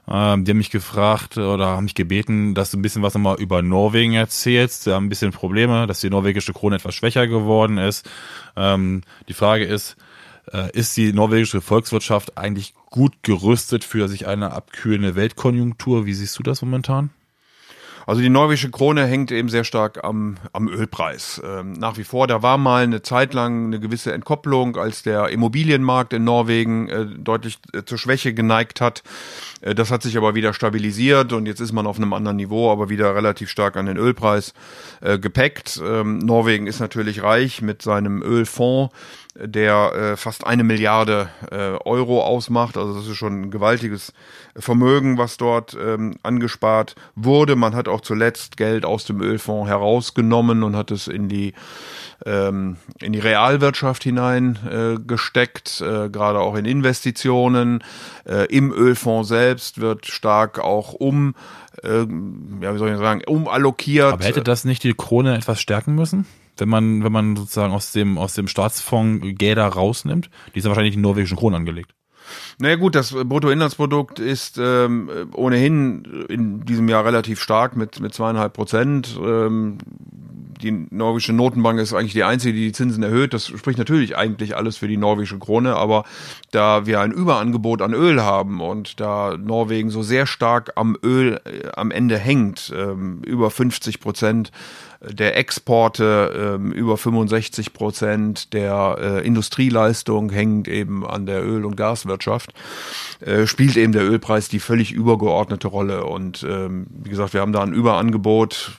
Ähm, 0.09 0.45
die 0.45 0.51
haben 0.51 0.59
mich 0.59 0.71
gefragt 0.71 1.37
oder 1.37 1.67
haben 1.69 1.85
mich 1.85 1.95
gebeten, 1.95 2.55
dass 2.55 2.71
du 2.71 2.79
ein 2.79 2.83
bisschen 2.83 3.03
was 3.03 3.15
nochmal 3.15 3.41
über 3.41 3.63
Norwegen 3.63 4.15
erzählst. 4.15 4.85
Sie 4.85 4.93
haben 4.93 5.07
ein 5.07 5.09
bisschen 5.09 5.33
Probleme, 5.33 5.87
dass 5.87 6.01
die 6.01 6.11
norwegische 6.11 6.53
Krone 6.53 6.77
etwas 6.77 6.95
schwächer 6.95 7.27
geworden 7.27 7.79
ist. 7.79 8.09
Ähm, 8.57 9.03
die 9.29 9.35
Frage 9.35 9.65
ist, 9.65 9.97
äh, 10.53 10.71
ist 10.73 10.97
die 10.97 11.13
norwegische 11.13 11.61
Volkswirtschaft 11.61 12.39
eigentlich 12.39 12.75
gut 12.91 13.15
gerüstet 13.23 13.85
für 13.85 14.09
sich 14.09 14.27
eine 14.27 14.53
abkühlende 14.53 15.17
Weltkonjunktur? 15.17 16.07
Wie 16.07 16.15
siehst 16.15 16.39
du 16.39 16.43
das 16.43 16.63
momentan? 16.63 17.11
Also 18.07 18.23
die 18.23 18.29
norwegische 18.29 18.71
Krone 18.71 19.05
hängt 19.05 19.33
eben 19.33 19.49
sehr 19.49 19.65
stark 19.65 20.05
am, 20.05 20.37
am 20.53 20.69
Ölpreis. 20.69 21.43
Ähm, 21.45 21.73
nach 21.73 21.99
wie 21.99 22.05
vor, 22.05 22.29
da 22.29 22.41
war 22.41 22.57
mal 22.57 22.85
eine 22.85 23.03
Zeit 23.03 23.35
lang 23.35 23.67
eine 23.67 23.81
gewisse 23.81 24.13
Entkopplung, 24.13 24.77
als 24.77 25.03
der 25.03 25.31
Immobilienmarkt 25.31 26.13
in 26.13 26.23
Norwegen 26.23 26.89
äh, 26.89 27.05
deutlich 27.05 27.59
äh, 27.73 27.83
zur 27.85 27.99
Schwäche 27.99 28.33
geneigt 28.33 28.81
hat. 28.81 29.03
Äh, 29.61 29.75
das 29.75 29.91
hat 29.91 30.03
sich 30.03 30.17
aber 30.17 30.37
wieder 30.37 30.55
stabilisiert 30.55 31.33
und 31.33 31.47
jetzt 31.47 31.61
ist 31.61 31.73
man 31.73 31.85
auf 31.89 31.97
einem 31.97 32.13
anderen 32.13 32.37
Niveau, 32.37 32.71
aber 32.71 32.89
wieder 32.89 33.13
relativ 33.17 33.51
stark 33.51 33.77
an 33.77 33.87
den 33.87 33.97
Ölpreis 33.97 34.55
äh, 35.01 35.19
gepackt. 35.19 35.83
Ähm, 35.85 36.19
Norwegen 36.19 36.69
ist 36.69 36.79
natürlich 36.79 37.25
reich 37.25 37.61
mit 37.61 37.83
seinem 37.83 38.23
Ölfonds 38.23 38.95
der 39.39 39.93
äh, 39.95 40.17
fast 40.17 40.47
eine 40.47 40.65
Milliarde 40.65 41.29
äh, 41.51 41.77
Euro 41.85 42.23
ausmacht. 42.23 42.77
Also 42.77 42.95
das 42.95 43.07
ist 43.07 43.17
schon 43.17 43.43
ein 43.43 43.51
gewaltiges 43.51 44.13
Vermögen, 44.57 45.19
was 45.19 45.37
dort 45.37 45.77
ähm, 45.81 46.17
angespart 46.23 46.95
wurde. 47.15 47.57
Man 47.57 47.75
hat 47.75 47.89
zuletzt 48.01 48.57
Geld 48.57 48.85
aus 48.85 49.05
dem 49.05 49.21
Ölfonds 49.21 49.69
herausgenommen 49.69 50.63
und 50.63 50.77
hat 50.77 50.91
es 50.91 51.09
in 51.09 51.29
die 51.29 51.55
ähm, 52.25 52.77
in 53.01 53.13
die 53.13 53.19
Realwirtschaft 53.19 54.03
hinein 54.03 54.59
äh, 54.69 54.95
äh, 54.95 56.09
gerade 56.09 56.41
auch 56.41 56.57
in 56.57 56.65
Investitionen. 56.65 57.85
Äh, 58.25 58.47
Im 58.47 58.73
Ölfonds 58.73 59.29
selbst 59.29 59.81
wird 59.81 60.07
stark 60.07 60.59
auch 60.59 60.95
um, 60.95 61.35
äh, 61.83 61.99
ja, 61.99 62.75
wie 62.75 62.79
soll 62.79 62.91
ich 62.91 62.99
sagen, 62.99 63.23
umallokiert. 63.27 64.15
Aber 64.15 64.25
hätte 64.25 64.43
das 64.43 64.65
nicht 64.65 64.83
die 64.83 64.95
Krone 64.95 65.37
etwas 65.37 65.61
stärken 65.61 65.95
müssen? 65.95 66.27
wenn 66.59 66.69
man, 66.69 67.05
wenn 67.05 67.13
man 67.13 67.37
sozusagen 67.37 67.73
aus 67.73 67.93
dem, 67.93 68.19
aus 68.19 68.35
dem 68.35 68.49
Staatsfonds 68.49 69.27
Gelder 69.37 69.67
rausnimmt, 69.67 70.31
die 70.55 70.61
sind 70.61 70.71
wahrscheinlich 70.71 70.95
in 70.95 71.03
norwegischen 71.03 71.37
Kronen 71.37 71.57
angelegt. 71.57 71.93
Naja 72.59 72.77
gut, 72.77 72.95
das 72.95 73.13
Bruttoinlandsprodukt 73.13 74.19
ist 74.19 74.59
ähm, 74.59 75.31
ohnehin 75.35 76.27
in 76.29 76.65
diesem 76.65 76.89
Jahr 76.89 77.05
relativ 77.05 77.41
stark 77.41 77.77
mit, 77.77 78.01
mit 78.01 78.15
zweieinhalb 78.15 78.53
Prozent. 78.53 79.19
Ähm, 79.23 79.79
die 80.63 80.87
norwegische 80.91 81.33
Notenbank 81.33 81.79
ist 81.79 81.95
eigentlich 81.95 82.13
die 82.13 82.25
einzige, 82.25 82.53
die 82.55 82.67
die 82.67 82.73
Zinsen 82.73 83.03
erhöht. 83.03 83.35
Das 83.35 83.47
spricht 83.47 83.79
natürlich 83.79 84.17
eigentlich 84.17 84.57
alles 84.57 84.77
für 84.77 84.89
die 84.89 84.97
norwegische 84.97 85.39
Krone, 85.39 85.77
aber 85.77 86.05
da 86.51 86.87
wir 86.87 87.01
ein 87.01 87.13
Überangebot 87.13 87.83
an 87.83 87.95
Öl 87.95 88.23
haben 88.23 88.61
und 88.61 89.01
da 89.01 89.37
Norwegen 89.37 89.91
so 89.91 90.03
sehr 90.03 90.27
stark 90.27 90.73
am 90.77 90.97
Öl 91.03 91.41
äh, 91.45 91.69
am 91.75 91.91
Ende 91.91 92.19
hängt, 92.19 92.73
ähm, 92.75 93.23
über 93.23 93.51
50 93.51 94.01
Prozent 94.01 94.51
der 95.01 95.37
Exporte, 95.37 96.57
ähm, 96.57 96.73
über 96.73 96.97
65 96.97 97.73
Prozent 97.73 98.53
der 98.53 98.97
äh, 99.01 99.27
Industrieleistung 99.27 100.31
hängt 100.31 100.69
eben 100.69 101.07
an 101.07 101.27
der 101.27 101.45
Öl- 101.45 101.65
und 101.65 101.77
Gaswirtschaft, 101.77 102.55
äh, 103.21 103.47
spielt 103.47 103.77
eben 103.77 103.93
der 103.93 104.05
Ölpreis 104.05 104.49
die 104.49 104.61
völlig 104.61 104.93
übergeordnete 104.93 105.69
Rolle. 105.69 106.05
Und 106.05 106.45
ähm, 106.49 106.87
wie 106.89 107.11
gesagt, 107.11 107.35
wir 107.35 107.41
haben 107.41 107.53
da 107.53 107.63
ein 107.63 107.73
Überangebot, 107.73 108.73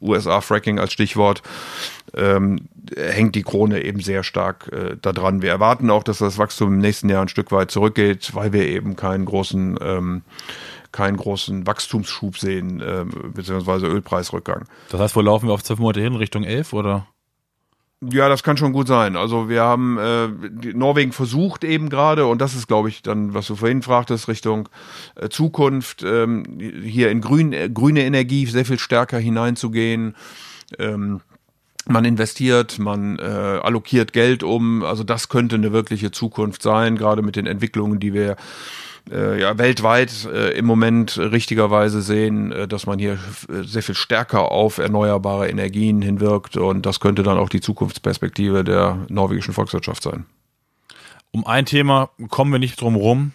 USA-Fracking 0.00 0.78
als 0.78 0.92
Stichwort, 0.92 1.42
ähm, 2.14 2.68
hängt 2.96 3.34
die 3.34 3.42
Krone 3.42 3.82
eben 3.82 4.00
sehr 4.00 4.22
stark 4.22 4.70
äh, 4.72 4.96
daran. 5.00 5.42
Wir 5.42 5.50
erwarten 5.50 5.90
auch, 5.90 6.02
dass 6.02 6.18
das 6.18 6.38
Wachstum 6.38 6.74
im 6.74 6.78
nächsten 6.78 7.08
Jahr 7.08 7.22
ein 7.22 7.28
Stück 7.28 7.52
weit 7.52 7.70
zurückgeht, 7.70 8.34
weil 8.34 8.52
wir 8.52 8.66
eben 8.66 8.96
keinen 8.96 9.24
großen 9.24 9.78
ähm, 9.80 10.22
keinen 10.92 11.16
großen 11.16 11.66
Wachstumsschub 11.66 12.36
sehen, 12.36 12.80
äh, 12.80 13.06
beziehungsweise 13.32 13.86
Ölpreisrückgang. 13.86 14.66
Das 14.90 15.00
heißt, 15.00 15.16
wo 15.16 15.22
laufen 15.22 15.48
wir 15.48 15.54
auf 15.54 15.64
zwölf 15.64 15.80
Monate 15.80 16.02
hin, 16.02 16.14
Richtung 16.14 16.44
elf 16.44 16.74
oder? 16.74 17.06
Ja, 18.10 18.28
das 18.28 18.42
kann 18.42 18.56
schon 18.56 18.72
gut 18.72 18.88
sein. 18.88 19.16
Also 19.16 19.48
wir 19.48 19.62
haben 19.62 19.96
äh, 19.96 20.26
Norwegen 20.74 21.12
versucht 21.12 21.62
eben 21.62 21.88
gerade, 21.88 22.26
und 22.26 22.40
das 22.40 22.56
ist, 22.56 22.66
glaube 22.66 22.88
ich, 22.88 23.02
dann, 23.02 23.32
was 23.32 23.46
du 23.46 23.54
vorhin 23.54 23.80
fragtest, 23.80 24.26
Richtung 24.26 24.68
äh, 25.14 25.28
Zukunft, 25.28 26.02
ähm, 26.02 26.42
hier 26.82 27.12
in 27.12 27.20
grün, 27.20 27.52
äh, 27.52 27.70
grüne 27.72 28.04
Energie 28.04 28.44
sehr 28.46 28.64
viel 28.64 28.80
stärker 28.80 29.18
hineinzugehen. 29.18 30.16
Ähm, 30.80 31.20
man 31.86 32.04
investiert, 32.04 32.80
man 32.80 33.20
äh, 33.20 33.22
allokiert 33.22 34.12
Geld 34.12 34.42
um. 34.42 34.82
Also 34.82 35.04
das 35.04 35.28
könnte 35.28 35.54
eine 35.54 35.72
wirkliche 35.72 36.10
Zukunft 36.10 36.62
sein, 36.62 36.96
gerade 36.96 37.22
mit 37.22 37.36
den 37.36 37.46
Entwicklungen, 37.46 38.00
die 38.00 38.14
wir 38.14 38.36
äh, 39.10 39.40
ja, 39.40 39.58
weltweit 39.58 40.26
äh, 40.26 40.50
im 40.50 40.64
Moment 40.64 41.18
richtigerweise 41.18 42.02
sehen, 42.02 42.52
äh, 42.52 42.68
dass 42.68 42.86
man 42.86 42.98
hier 42.98 43.18
sehr 43.48 43.82
viel 43.82 43.94
stärker 43.94 44.50
auf 44.50 44.78
erneuerbare 44.78 45.48
Energien 45.48 46.02
hinwirkt 46.02 46.56
und 46.56 46.86
das 46.86 47.00
könnte 47.00 47.22
dann 47.22 47.38
auch 47.38 47.48
die 47.48 47.60
Zukunftsperspektive 47.60 48.64
der 48.64 49.06
norwegischen 49.08 49.54
Volkswirtschaft 49.54 50.02
sein. 50.02 50.26
Um 51.32 51.46
ein 51.46 51.66
Thema 51.66 52.10
kommen 52.28 52.52
wir 52.52 52.58
nicht 52.58 52.80
drum 52.80 52.94
rum. 52.94 53.32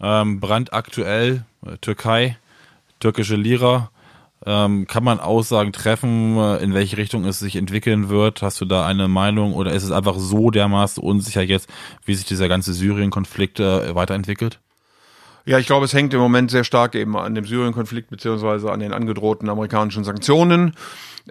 Ähm, 0.00 0.40
brandaktuell, 0.40 1.44
äh, 1.64 1.78
Türkei, 1.80 2.36
türkische 3.00 3.36
Lira. 3.36 3.90
Ähm, 4.44 4.86
kann 4.86 5.02
man 5.02 5.18
Aussagen 5.18 5.72
treffen, 5.72 6.36
äh, 6.36 6.58
in 6.58 6.74
welche 6.74 6.98
Richtung 6.98 7.24
es 7.24 7.38
sich 7.38 7.56
entwickeln 7.56 8.08
wird? 8.08 8.42
Hast 8.42 8.60
du 8.60 8.64
da 8.64 8.84
eine 8.84 9.08
Meinung 9.08 9.54
oder 9.54 9.72
ist 9.72 9.82
es 9.82 9.90
einfach 9.90 10.16
so 10.18 10.50
dermaßen 10.50 11.02
unsicher 11.02 11.42
jetzt, 11.42 11.68
wie 12.04 12.14
sich 12.14 12.26
dieser 12.26 12.48
ganze 12.48 12.74
Syrien-Konflikt 12.74 13.60
äh, 13.60 13.94
weiterentwickelt? 13.94 14.60
Ja, 15.46 15.60
ich 15.60 15.66
glaube, 15.66 15.84
es 15.84 15.94
hängt 15.94 16.12
im 16.12 16.18
Moment 16.18 16.50
sehr 16.50 16.64
stark 16.64 16.96
eben 16.96 17.16
an 17.16 17.36
dem 17.36 17.44
Syrien-Konflikt 17.44 18.10
beziehungsweise 18.10 18.72
an 18.72 18.80
den 18.80 18.92
angedrohten 18.92 19.48
amerikanischen 19.48 20.02
Sanktionen. 20.02 20.74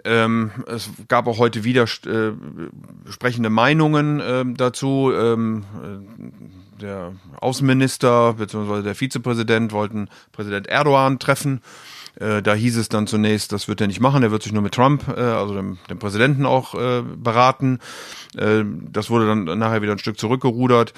Ähm, 0.04 0.52
es 0.66 0.90
gab 1.08 1.26
auch 1.26 1.38
heute 1.38 1.64
wieder 1.64 1.82
äh, 1.82 2.32
sprechende 3.10 3.50
Meinungen 3.50 4.20
äh, 4.20 4.44
dazu. 4.56 5.12
Ähm, 5.14 5.64
äh, 5.82 6.80
der 6.80 7.12
Außenminister 7.40 8.34
beziehungsweise 8.34 8.82
der 8.82 8.94
Vizepräsident 8.94 9.72
wollten 9.72 10.08
Präsident 10.32 10.66
Erdogan 10.66 11.18
treffen. 11.18 11.60
Äh, 12.20 12.42
da 12.42 12.54
hieß 12.54 12.76
es 12.78 12.88
dann 12.88 13.06
zunächst, 13.06 13.52
das 13.52 13.68
wird 13.68 13.80
er 13.80 13.86
nicht 13.86 14.00
machen, 14.00 14.22
er 14.22 14.30
wird 14.30 14.42
sich 14.42 14.52
nur 14.52 14.62
mit 14.62 14.74
Trump, 14.74 15.06
äh, 15.08 15.20
also 15.20 15.54
dem, 15.54 15.78
dem 15.90 15.98
Präsidenten 15.98 16.46
auch 16.46 16.74
äh, 16.74 17.02
beraten. 17.02 17.78
Äh, 18.36 18.64
das 18.90 19.10
wurde 19.10 19.26
dann 19.26 19.44
nachher 19.58 19.82
wieder 19.82 19.92
ein 19.92 19.98
Stück 19.98 20.18
zurückgerudert. 20.18 20.94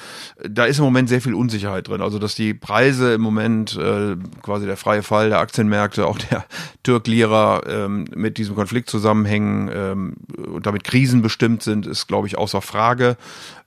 Da 0.49 0.65
ist 0.65 0.79
im 0.79 0.85
Moment 0.85 1.09
sehr 1.09 1.21
viel 1.21 1.35
Unsicherheit 1.35 1.89
drin. 1.89 2.03
Also 2.03 2.19
dass 2.19 2.35
die 2.35 2.55
Preise 2.55 3.15
im 3.15 3.21
Moment, 3.21 3.77
äh, 3.77 4.17
quasi 4.43 4.67
der 4.67 4.77
freie 4.77 5.03
Fall 5.03 5.31
der 5.31 5.41
Aktienmärkte, 5.41 6.07
auch 6.07 6.19
der 6.19 6.45
Türk-Lira 6.85 7.63
ähm, 7.67 8.05
mit 8.15 8.39
diesem 8.39 8.55
Konflikt 8.55 8.89
zusammenhängen 8.89 9.71
ähm, 9.73 10.17
und 10.37 10.67
damit 10.67 10.85
Krisen 10.85 11.23
bestimmt 11.23 11.63
sind, 11.63 11.87
ist, 11.87 12.07
glaube 12.07 12.29
ich, 12.29 12.39
außer 12.39 12.63
Frage. 12.63 13.17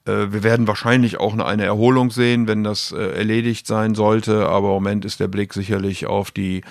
Äh, 0.05 0.31
wir 0.31 0.43
werden 0.43 0.67
wahrscheinlich 0.67 1.19
auch 1.19 1.37
eine 1.37 1.65
Erholung 1.65 2.11
sehen, 2.11 2.47
wenn 2.47 2.63
das 2.63 2.91
äh, 2.91 3.17
erledigt 3.17 3.67
sein 3.67 3.95
sollte. 3.95 4.47
Aber 4.47 4.69
im 4.69 4.73
Moment 4.75 5.05
ist 5.05 5.19
der 5.19 5.27
Blick 5.27 5.53
sicherlich 5.53 6.05
auf 6.05 6.31
die 6.31 6.61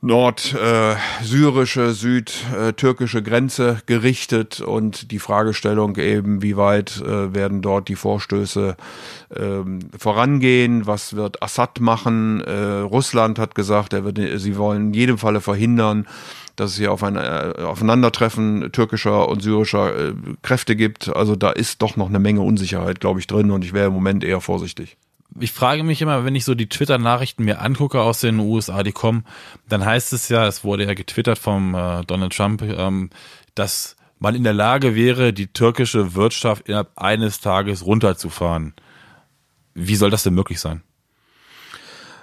nordsyrische, 0.00 1.82
äh, 1.82 1.92
südtürkische 1.92 3.22
Grenze 3.22 3.80
gerichtet 3.86 4.60
und 4.60 5.10
die 5.10 5.18
Fragestellung 5.18 5.96
eben, 5.96 6.42
wie 6.42 6.56
weit 6.56 7.00
äh, 7.00 7.34
werden 7.34 7.62
dort 7.62 7.88
die 7.88 7.96
Vorstöße 7.96 8.76
ähm, 9.36 9.80
vorangehen, 9.98 10.86
was 10.86 11.16
wird 11.16 11.42
Assad 11.42 11.80
machen. 11.80 12.40
Äh, 12.42 12.80
Russland 12.80 13.38
hat 13.38 13.54
gesagt, 13.54 13.92
er 13.92 14.04
wird, 14.04 14.18
sie 14.36 14.56
wollen 14.56 14.88
in 14.88 14.94
jedem 14.94 15.18
Falle 15.18 15.40
verhindern, 15.40 16.06
dass 16.54 16.72
es 16.72 16.76
hier 16.78 16.92
auf 16.92 17.02
ein 17.02 17.16
äh, 17.16 17.54
Aufeinandertreffen 17.62 18.70
türkischer 18.72 19.28
und 19.28 19.42
syrischer 19.42 20.10
äh, 20.10 20.12
Kräfte 20.42 20.76
gibt. 20.76 21.14
Also 21.14 21.36
da 21.36 21.50
ist 21.50 21.82
doch 21.82 21.96
noch 21.96 22.08
eine 22.08 22.18
Menge 22.18 22.40
Unsicherheit, 22.40 23.00
glaube 23.00 23.20
ich, 23.20 23.26
drin 23.26 23.50
und 23.50 23.64
ich 23.64 23.72
wäre 23.72 23.88
im 23.88 23.94
Moment 23.94 24.24
eher 24.24 24.40
vorsichtig 24.40 24.96
ich 25.38 25.52
frage 25.52 25.82
mich 25.82 26.02
immer, 26.02 26.24
wenn 26.24 26.34
ich 26.34 26.44
so 26.44 26.54
die 26.54 26.68
Twitter-Nachrichten 26.68 27.44
mir 27.44 27.60
angucke 27.60 28.00
aus 28.00 28.20
den 28.20 28.38
USA, 28.38 28.82
die 28.82 28.92
kommen, 28.92 29.24
dann 29.68 29.84
heißt 29.84 30.12
es 30.12 30.28
ja, 30.28 30.46
es 30.46 30.64
wurde 30.64 30.84
ja 30.84 30.94
getwittert 30.94 31.38
vom 31.38 31.74
äh, 31.74 32.02
Donald 32.04 32.34
Trump, 32.34 32.62
ähm, 32.62 33.10
dass 33.54 33.96
man 34.18 34.34
in 34.34 34.44
der 34.44 34.54
Lage 34.54 34.94
wäre, 34.94 35.32
die 35.32 35.48
türkische 35.48 36.14
Wirtschaft 36.14 36.68
innerhalb 36.68 36.90
eines 36.96 37.40
Tages 37.40 37.86
runterzufahren. 37.86 38.74
Wie 39.74 39.96
soll 39.96 40.10
das 40.10 40.24
denn 40.24 40.34
möglich 40.34 40.60
sein? 40.60 40.82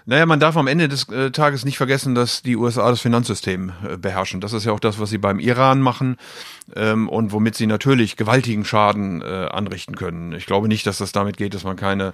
Naja, 0.08 0.28
man 0.28 0.40
darf 0.40 0.56
am 0.56 0.68
Ende 0.68 0.88
des 0.88 1.10
äh, 1.10 1.32
Tages 1.32 1.66
nicht 1.66 1.78
vergessen, 1.78 2.14
dass 2.14 2.44
die 2.44 2.56
USA 2.58 2.90
das 2.90 3.02
Finanzsystem 3.02 3.72
äh, 3.88 3.98
beherrschen. 3.98 4.40
Das 4.40 4.54
ist 4.54 4.64
ja 4.64 4.72
auch 4.72 4.80
das, 4.80 5.00
was 5.00 5.10
sie 5.10 5.18
beim 5.18 5.40
Iran 5.40 5.82
machen 5.82 6.18
ähm, 6.76 7.10
und 7.10 7.32
womit 7.32 7.56
sie 7.56 7.66
natürlich 7.66 8.16
gewaltigen 8.16 8.66
Schaden 8.66 9.24
äh, 9.24 9.26
anrichten 9.26 9.96
können. 9.96 10.34
Ich 10.34 10.46
glaube 10.46 10.68
nicht, 10.68 10.86
dass 10.86 11.00
das 11.00 11.12
damit 11.12 11.38
geht, 11.38 11.56
dass 11.56 11.64
man 11.64 11.76
keine 11.76 12.14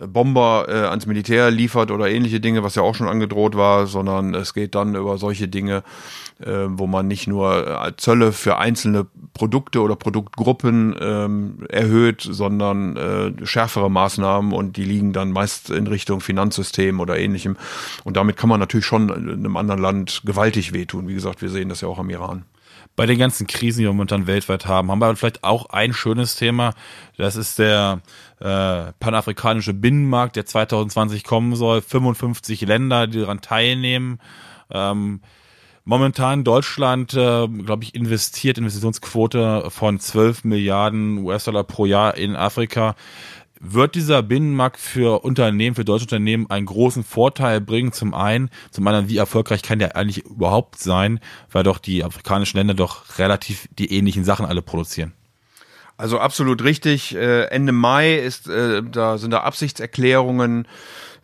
Bomber 0.00 0.66
äh, 0.68 0.72
ans 0.88 1.06
Militär 1.06 1.50
liefert 1.50 1.90
oder 1.90 2.10
ähnliche 2.10 2.40
Dinge, 2.40 2.62
was 2.62 2.74
ja 2.74 2.82
auch 2.82 2.94
schon 2.94 3.08
angedroht 3.08 3.56
war, 3.56 3.86
sondern 3.86 4.34
es 4.34 4.52
geht 4.52 4.74
dann 4.74 4.94
über 4.94 5.16
solche 5.16 5.48
Dinge, 5.48 5.82
äh, 6.38 6.66
wo 6.68 6.86
man 6.86 7.08
nicht 7.08 7.26
nur 7.26 7.66
äh, 7.66 7.96
Zölle 7.96 8.32
für 8.32 8.58
einzelne 8.58 9.06
Produkte 9.32 9.80
oder 9.80 9.96
Produktgruppen 9.96 10.94
ähm, 11.00 11.66
erhöht, 11.68 12.20
sondern 12.28 12.96
äh, 12.96 13.46
schärfere 13.46 13.90
Maßnahmen 13.90 14.52
und 14.52 14.76
die 14.76 14.84
liegen 14.84 15.12
dann 15.12 15.32
meist 15.32 15.70
in 15.70 15.86
Richtung 15.86 16.20
Finanzsystem 16.20 17.00
oder 17.00 17.18
ähnlichem. 17.18 17.56
Und 18.04 18.16
damit 18.16 18.36
kann 18.36 18.50
man 18.50 18.60
natürlich 18.60 18.86
schon 18.86 19.10
einem 19.10 19.56
anderen 19.56 19.80
Land 19.80 20.22
gewaltig 20.24 20.74
wehtun. 20.74 21.08
Wie 21.08 21.14
gesagt, 21.14 21.40
wir 21.40 21.48
sehen 21.48 21.68
das 21.68 21.80
ja 21.80 21.88
auch 21.88 21.98
am 21.98 22.10
Iran 22.10 22.44
bei 22.96 23.06
den 23.06 23.18
ganzen 23.18 23.46
Krisen, 23.46 23.80
die 23.80 23.84
wir 23.84 23.92
momentan 23.92 24.26
weltweit 24.26 24.66
haben, 24.66 24.90
haben 24.90 24.98
wir 24.98 25.14
vielleicht 25.16 25.44
auch 25.44 25.66
ein 25.66 25.92
schönes 25.92 26.36
Thema. 26.36 26.72
Das 27.16 27.36
ist 27.36 27.58
der 27.58 28.00
äh, 28.40 28.92
panafrikanische 28.98 29.74
Binnenmarkt, 29.74 30.36
der 30.36 30.46
2020 30.46 31.24
kommen 31.24 31.54
soll. 31.56 31.82
55 31.82 32.62
Länder, 32.62 33.06
die 33.06 33.20
daran 33.20 33.40
teilnehmen. 33.40 34.18
Ähm, 34.70 35.20
Momentan 35.88 36.42
Deutschland, 36.42 37.14
äh, 37.14 37.46
glaube 37.46 37.84
ich, 37.84 37.94
investiert 37.94 38.58
Investitionsquote 38.58 39.70
von 39.70 40.00
12 40.00 40.42
Milliarden 40.42 41.18
US-Dollar 41.18 41.62
pro 41.62 41.86
Jahr 41.86 42.16
in 42.16 42.34
Afrika. 42.34 42.96
Wird 43.58 43.94
dieser 43.94 44.22
Binnenmarkt 44.22 44.78
für 44.78 45.24
Unternehmen, 45.24 45.74
für 45.74 45.84
deutsche 45.84 46.04
Unternehmen 46.04 46.50
einen 46.50 46.66
großen 46.66 47.04
Vorteil 47.04 47.60
bringen? 47.60 47.92
Zum 47.92 48.12
einen, 48.12 48.50
zum 48.70 48.86
anderen, 48.86 49.08
wie 49.08 49.16
erfolgreich 49.16 49.62
kann 49.62 49.78
der 49.78 49.96
eigentlich 49.96 50.24
überhaupt 50.26 50.78
sein, 50.78 51.20
weil 51.50 51.62
doch 51.62 51.78
die 51.78 52.04
afrikanischen 52.04 52.58
Länder 52.58 52.74
doch 52.74 53.18
relativ 53.18 53.66
die 53.78 53.92
ähnlichen 53.92 54.24
Sachen 54.24 54.44
alle 54.44 54.60
produzieren? 54.60 55.12
Also 55.96 56.18
absolut 56.18 56.62
richtig. 56.62 57.14
Äh, 57.14 57.44
Ende 57.44 57.72
Mai 57.72 58.16
ist, 58.16 58.48
äh, 58.48 58.82
da 58.82 59.16
sind 59.16 59.30
da 59.30 59.40
Absichtserklärungen 59.40 60.68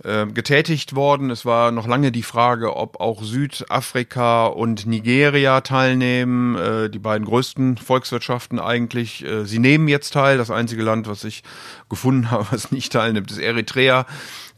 äh, 0.04 0.26
getätigt 0.26 0.94
worden. 0.94 1.30
Es 1.30 1.44
war 1.44 1.70
noch 1.70 1.86
lange 1.86 2.12
die 2.12 2.22
Frage, 2.22 2.76
ob 2.76 3.00
auch 3.00 3.22
Südafrika 3.22 4.46
und 4.46 4.86
Nigeria 4.86 5.60
teilnehmen, 5.60 6.56
äh, 6.56 6.90
die 6.90 6.98
beiden 6.98 7.26
größten 7.26 7.78
Volkswirtschaften 7.78 8.58
eigentlich. 8.58 9.24
Äh, 9.24 9.44
sie 9.44 9.58
nehmen 9.58 9.88
jetzt 9.88 10.12
teil. 10.12 10.38
Das 10.38 10.50
einzige 10.50 10.82
Land, 10.82 11.08
was 11.08 11.24
ich 11.24 11.42
gefunden 11.88 12.30
habe, 12.30 12.46
was 12.50 12.72
nicht 12.72 12.92
teilnimmt, 12.92 13.30
ist 13.30 13.38
Eritrea. 13.38 14.06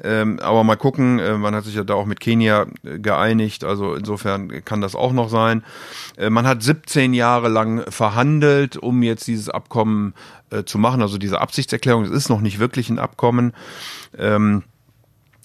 Ähm, 0.03 0.41
aber 0.41 0.65
mal 0.65 0.77
gucken, 0.77 1.19
äh, 1.19 1.39
man 1.39 1.55
hat 1.55 1.65
sich 1.65 1.75
ja 1.75 1.85
da 1.85 1.95
auch 1.95 2.07
mit 2.07 2.21
Kenia 2.21 2.67
äh, 2.83 2.99
geeinigt, 2.99 3.65
also 3.65 3.95
insofern 3.95 4.65
kann 4.65 4.81
das 4.81 4.95
auch 4.95 5.13
noch 5.13 5.29
sein. 5.29 5.63
Äh, 6.17 6.31
man 6.31 6.47
hat 6.47 6.63
17 6.63 7.15
Jahre 7.15 7.49
lang 7.49 7.85
verhandelt, 7.91 8.77
um 8.77 9.03
jetzt 9.03 9.27
dieses 9.27 9.49
Abkommen 9.49 10.15
zu 10.67 10.79
machen, 10.79 11.03
also 11.03 11.19
diese 11.19 11.41
Absichtserklärung, 11.41 12.05
es 12.05 12.13
ist 12.13 12.29
noch 12.29 12.41
nicht 12.41 12.61
wirklich 12.61 12.89
ein 12.89 13.01
Abkommen. 13.01 13.55
Ähm, 14.17 14.63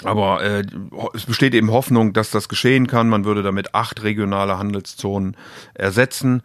aber 0.04 0.42
äh, 0.44 0.64
es 1.14 1.26
besteht 1.26 1.54
eben 1.54 1.72
Hoffnung, 1.72 2.14
dass 2.14 2.32
das 2.32 2.48
geschehen 2.48 2.88
kann. 2.88 3.10
Man 3.10 3.26
würde 3.26 3.44
damit 3.44 3.76
acht 3.76 4.04
regionale 4.04 4.58
Handelszonen 4.58 5.36
ersetzen. 5.74 6.42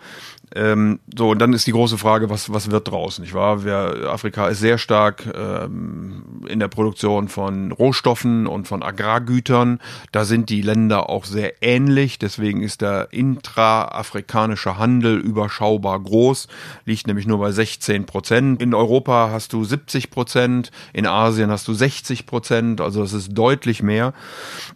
Ähm, 0.55 1.01
so, 1.17 1.31
und 1.31 1.41
dann 1.41 1.53
ist 1.53 1.67
die 1.67 1.73
große 1.73 1.99
Frage, 1.99 2.31
was, 2.31 2.53
was 2.53 2.71
wird 2.71 2.89
draus, 2.89 3.19
nicht 3.19 3.35
wahr? 3.35 3.65
Wir, 3.65 4.09
Afrika 4.09 4.47
ist 4.47 4.61
sehr 4.61 4.79
stark 4.79 5.27
ähm, 5.35 6.45
in 6.47 6.61
der 6.61 6.69
Produktion 6.69 7.27
von 7.29 7.73
Rohstoffen 7.73 8.47
und 8.47 8.69
von 8.69 8.85
Agrargütern. 8.85 9.81
Da 10.13 10.25
sind 10.25 10.51
die 10.51 10.63
Länder 10.63 11.11
auch 11.11 11.25
sehr 11.25 11.61
ähnlich. 11.61 12.21
Deswegen 12.21 12.63
ist 12.63 12.83
der 12.83 13.09
intraafrikanische 13.11 14.79
Handel 14.79 15.19
überschaubar 15.19 15.99
groß, 15.99 16.47
liegt 16.85 17.09
nämlich 17.09 17.27
nur 17.27 17.39
bei 17.39 17.51
16 17.51 18.07
Prozent. 18.07 18.63
In 18.63 18.75
Europa 18.75 19.31
hast 19.33 19.53
du 19.53 19.65
70 19.65 20.11
Prozent, 20.11 20.71
in 20.93 21.07
Asien 21.07 21.51
hast 21.51 21.67
du 21.67 21.75
60 21.75 22.27
Prozent, 22.27 22.81
also 22.81 23.01
das 23.01 23.13
ist 23.13 23.31
deutlich 23.33 23.83
mehr. 23.83 24.13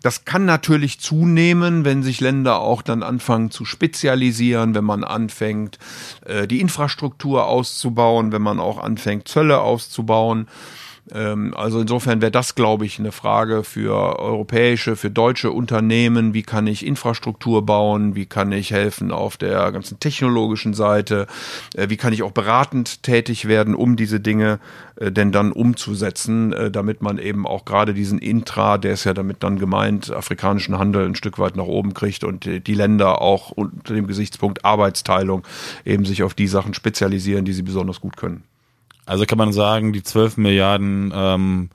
Das 0.02 0.25
kann 0.25 0.44
natürlich 0.44 0.99
zunehmen, 0.99 1.85
wenn 1.85 2.02
sich 2.02 2.20
Länder 2.20 2.58
auch 2.58 2.82
dann 2.82 3.04
anfangen 3.04 3.52
zu 3.52 3.64
spezialisieren, 3.64 4.75
wenn 4.75 4.85
man 4.85 5.04
anfängt, 5.04 5.67
anfängt, 5.68 5.78
äh, 6.26 6.46
die 6.46 6.60
Infrastruktur 6.60 7.46
auszubauen, 7.46 8.32
wenn 8.32 8.42
man 8.42 8.60
auch 8.60 8.78
anfängt, 8.78 9.28
Zölle 9.28 9.60
auszubauen. 9.60 10.48
Ähm, 11.12 11.54
also 11.56 11.80
insofern 11.80 12.20
wäre 12.20 12.30
das, 12.30 12.54
glaube 12.54 12.86
ich, 12.86 12.98
eine 12.98 13.12
Frage 13.12 13.64
für 13.64 14.18
europäische, 14.18 14.96
für 14.96 15.10
deutsche 15.10 15.50
Unternehmen. 15.50 16.34
Wie 16.34 16.42
kann 16.42 16.66
ich 16.66 16.84
Infrastruktur 16.84 17.64
bauen? 17.64 18.14
Wie 18.14 18.26
kann 18.26 18.52
ich 18.52 18.70
helfen 18.70 19.12
auf 19.12 19.36
der 19.36 19.70
ganzen 19.72 20.00
technologischen 20.00 20.74
Seite? 20.74 21.26
Äh, 21.74 21.88
wie 21.88 21.96
kann 21.96 22.12
ich 22.12 22.22
auch 22.22 22.32
beratend 22.32 23.02
tätig 23.02 23.48
werden, 23.48 23.74
um 23.74 23.96
diese 23.96 24.20
Dinge 24.20 24.58
äh, 24.96 25.10
denn 25.12 25.32
dann 25.32 25.52
umzusetzen, 25.52 26.52
äh, 26.52 26.70
damit 26.70 27.02
man 27.02 27.18
eben 27.18 27.46
auch 27.46 27.64
gerade 27.64 27.94
diesen 27.94 28.18
Intra, 28.18 28.78
der 28.78 28.92
ist 28.92 29.04
ja 29.04 29.14
damit 29.14 29.42
dann 29.42 29.58
gemeint, 29.58 30.10
afrikanischen 30.10 30.78
Handel 30.78 31.06
ein 31.06 31.14
Stück 31.14 31.38
weit 31.38 31.56
nach 31.56 31.64
oben 31.64 31.94
kriegt 31.94 32.24
und 32.24 32.44
die 32.44 32.74
Länder 32.74 33.20
auch 33.20 33.50
unter 33.50 33.94
dem 33.94 34.06
Gesichtspunkt 34.06 34.64
Arbeitsteilung 34.64 35.46
eben 35.84 36.04
sich 36.04 36.22
auf 36.22 36.34
die 36.34 36.48
Sachen 36.48 36.74
spezialisieren, 36.74 37.44
die 37.44 37.52
sie 37.52 37.62
besonders 37.62 38.00
gut 38.00 38.16
können. 38.16 38.44
Also 39.08 39.24
kann 39.24 39.38
man 39.38 39.52
sagen, 39.52 39.92
die 39.94 40.02
12 40.02 40.36
Milliarden 40.36 41.12
ähm, 41.14 41.70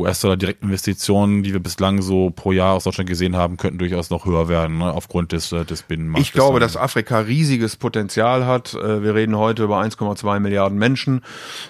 US-Dollar 0.00 0.36
Direktinvestitionen, 0.36 1.42
die 1.42 1.52
wir 1.52 1.60
bislang 1.60 2.02
so 2.02 2.30
pro 2.30 2.52
Jahr 2.52 2.74
aus 2.74 2.84
Deutschland 2.84 3.08
gesehen 3.08 3.36
haben, 3.36 3.56
könnten 3.56 3.78
durchaus 3.78 4.10
noch 4.10 4.26
höher 4.26 4.48
werden, 4.48 4.78
ne, 4.78 4.92
aufgrund 4.92 5.32
des, 5.32 5.52
äh, 5.52 5.64
des 5.64 5.82
Binnenmarktes. 5.82 6.28
Ich 6.28 6.32
glaube, 6.32 6.60
dass 6.60 6.76
Afrika 6.76 7.18
riesiges 7.18 7.76
Potenzial 7.76 8.46
hat. 8.46 8.74
Äh, 8.74 9.02
wir 9.02 9.14
reden 9.14 9.36
heute 9.36 9.64
über 9.64 9.80
1,2 9.80 10.40
Milliarden 10.40 10.78
Menschen. 10.78 11.22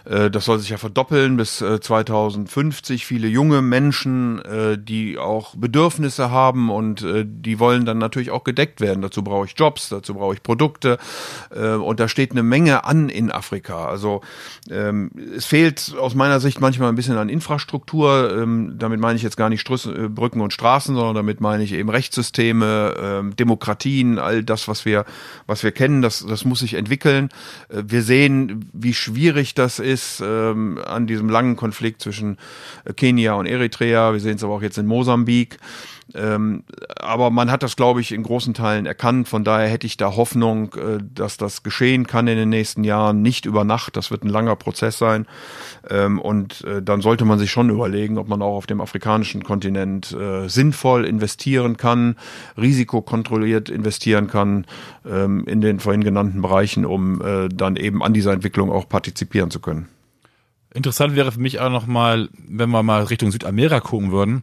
Äh, 0.05 0.31
das 0.31 0.45
soll 0.45 0.59
sich 0.59 0.71
ja 0.71 0.79
verdoppeln 0.79 1.37
bis 1.37 1.59
2050. 1.59 3.07
Viele 3.07 3.29
junge 3.29 3.63
Menschen, 3.63 4.43
die 4.79 5.19
auch 5.19 5.55
Bedürfnisse 5.57 6.31
haben 6.31 6.71
und 6.71 7.05
die 7.25 7.59
wollen 7.59 7.85
dann 7.85 7.99
natürlich 7.99 8.31
auch 8.31 8.45
gedeckt 8.45 8.81
werden. 8.81 9.03
Dazu 9.03 9.23
brauche 9.23 9.47
ich 9.47 9.55
Jobs, 9.57 9.89
dazu 9.89 10.15
brauche 10.15 10.35
ich 10.35 10.43
Produkte. 10.43 10.99
Und 11.51 12.01
da 12.01 12.09
steht 12.09 12.33
eine 12.33 12.43
Menge 12.43 12.85
an 12.85 13.09
in 13.09 13.31
Afrika. 13.31 13.87
Also 13.87 14.23
ähm, 14.71 15.11
es 15.37 15.45
fehlt 15.45 15.95
aus 15.99 16.15
meiner 16.15 16.41
Sicht 16.41 16.61
manchmal 16.61 16.89
ein 16.89 16.95
bisschen 16.95 17.17
an 17.17 17.29
Infrastruktur 17.29 18.14
ähm, 18.15 18.75
damit 18.79 19.01
meine 19.01 19.17
ich 19.17 19.23
jetzt 19.23 19.37
gar 19.37 19.49
nicht 19.49 19.61
Strüss, 19.61 19.87
äh, 19.87 20.09
Brücken 20.09 20.41
und 20.41 20.53
Straßen, 20.53 20.95
sondern 20.95 21.15
damit 21.15 21.41
meine 21.41 21.63
ich 21.65 21.73
eben 21.73 21.89
Rechtssysteme, 21.89 22.95
ähm, 23.01 23.37
Demokratien, 23.37 24.19
all 24.19 24.43
das, 24.43 24.69
was 24.69 24.85
wir, 24.85 25.05
was 25.47 25.63
wir 25.63 25.73
kennen, 25.73 26.03
das, 26.03 26.25
das 26.27 26.45
muss 26.45 26.61
sich 26.61 26.75
entwickeln. 26.75 27.29
Äh, 27.69 27.83
wir 27.87 28.03
sehen, 28.03 28.71
wie 28.73 28.95
schwierig 28.95 29.55
das 29.55 29.79
ist 29.79 30.23
ähm, 30.25 30.79
an 30.85 31.07
diesem 31.07 31.29
langen 31.29 31.57
Konflikt 31.57 32.03
zwischen 32.03 32.39
äh, 32.85 32.93
Kenia 32.93 33.35
und 33.35 33.47
Eritrea. 33.47 34.13
Wir 34.13 34.21
sehen 34.21 34.37
es 34.37 34.45
aber 34.45 34.55
auch 34.55 34.63
jetzt 34.63 34.79
in 34.79 34.87
Mosambik. 34.87 35.59
Ähm, 36.15 36.65
aber 36.97 37.31
man 37.31 37.51
hat 37.51 37.63
das, 37.63 37.77
glaube 37.77 38.01
ich, 38.01 38.13
in 38.13 38.23
großen 38.23 38.53
Teilen 38.53 38.85
erkannt. 38.85 39.29
Von 39.29 39.43
daher 39.43 39.69
hätte 39.69 39.87
ich 39.87 39.97
da 39.97 40.17
Hoffnung, 40.17 40.75
äh, 40.75 40.99
dass 41.03 41.37
das 41.37 41.63
geschehen 41.63 42.07
kann 42.07 42.27
in 42.27 42.37
den 42.37 42.51
nächsten 42.51 42.85
Jahren. 42.85 43.23
Nicht 43.23 43.47
über 43.47 43.65
Nacht, 43.65 43.97
das 43.97 44.11
wird 44.11 44.23
ein 44.23 44.29
langer 44.29 44.57
Prozess 44.57 44.99
sein. 44.99 45.27
Ähm, 45.89 46.21
und 46.21 46.63
äh, 46.65 46.83
dann 46.83 47.01
sollte 47.01 47.25
man 47.25 47.39
sich 47.39 47.51
schon 47.51 47.71
überlegen, 47.71 48.19
ob 48.19 48.29
man 48.29 48.43
auch 48.43 48.57
auf 48.57 48.67
dem 48.67 48.81
afrikanischen 48.81 49.45
Kontinent 49.45 50.13
äh, 50.13 50.49
sinnvoll 50.49 51.07
investieren 51.07 51.77
kann, 51.77 52.17
risikokontrolliert 52.59 53.71
investieren 53.71 54.27
kann 54.27 54.67
ähm, 55.09 55.45
in 55.47 55.61
den 55.61 55.81
vorhin 55.81 56.05
genannten 56.05 56.43
Bereichen, 56.43 56.85
um 56.85 57.21
äh, 57.23 57.49
dann 57.49 57.77
eben 57.77 58.03
an 58.03 58.13
dieser 58.13 58.33
Entwicklung 58.33 58.71
auch 58.71 58.89
partizipieren 58.89 59.51
zu 59.51 59.61
können. 59.61 59.89
Interessant 60.75 61.15
wäre 61.15 61.31
für 61.31 61.41
mich 61.41 61.61
auch 61.61 61.71
nochmal, 61.71 62.29
wenn 62.49 62.69
wir 62.71 62.83
mal 62.83 63.05
Richtung 63.05 63.31
Südamerika 63.31 63.81
gucken 63.81 64.11
würden. 64.11 64.43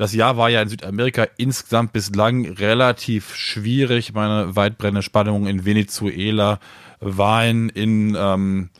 Das 0.00 0.14
Jahr 0.14 0.38
war 0.38 0.48
ja 0.48 0.62
in 0.62 0.68
Südamerika 0.70 1.26
insgesamt 1.36 1.92
bislang 1.92 2.46
relativ 2.46 3.34
schwierig. 3.34 4.14
Meine 4.14 4.56
weitbrennende 4.56 5.02
Spannungen 5.02 5.46
in 5.46 5.66
Venezuela, 5.66 6.58
Wahlen 7.00 7.68
in, 7.68 8.16
ähm, 8.18 8.70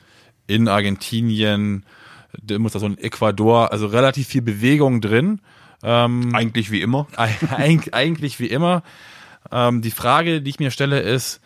in 0.46 0.66
Argentinien, 0.66 1.84
Demonstration 2.40 2.94
in 2.94 3.04
Ecuador, 3.04 3.70
also 3.70 3.86
relativ 3.86 4.28
viel 4.28 4.40
Bewegung 4.40 5.02
drin. 5.02 5.42
Ähm, 5.82 6.34
eigentlich 6.34 6.70
wie 6.70 6.80
immer. 6.80 7.06
eigentlich 7.92 8.40
wie 8.40 8.46
immer. 8.46 8.82
Ähm, 9.52 9.82
die 9.82 9.90
Frage, 9.90 10.40
die 10.40 10.48
ich 10.48 10.58
mir 10.58 10.70
stelle, 10.70 11.00
ist, 11.00 11.42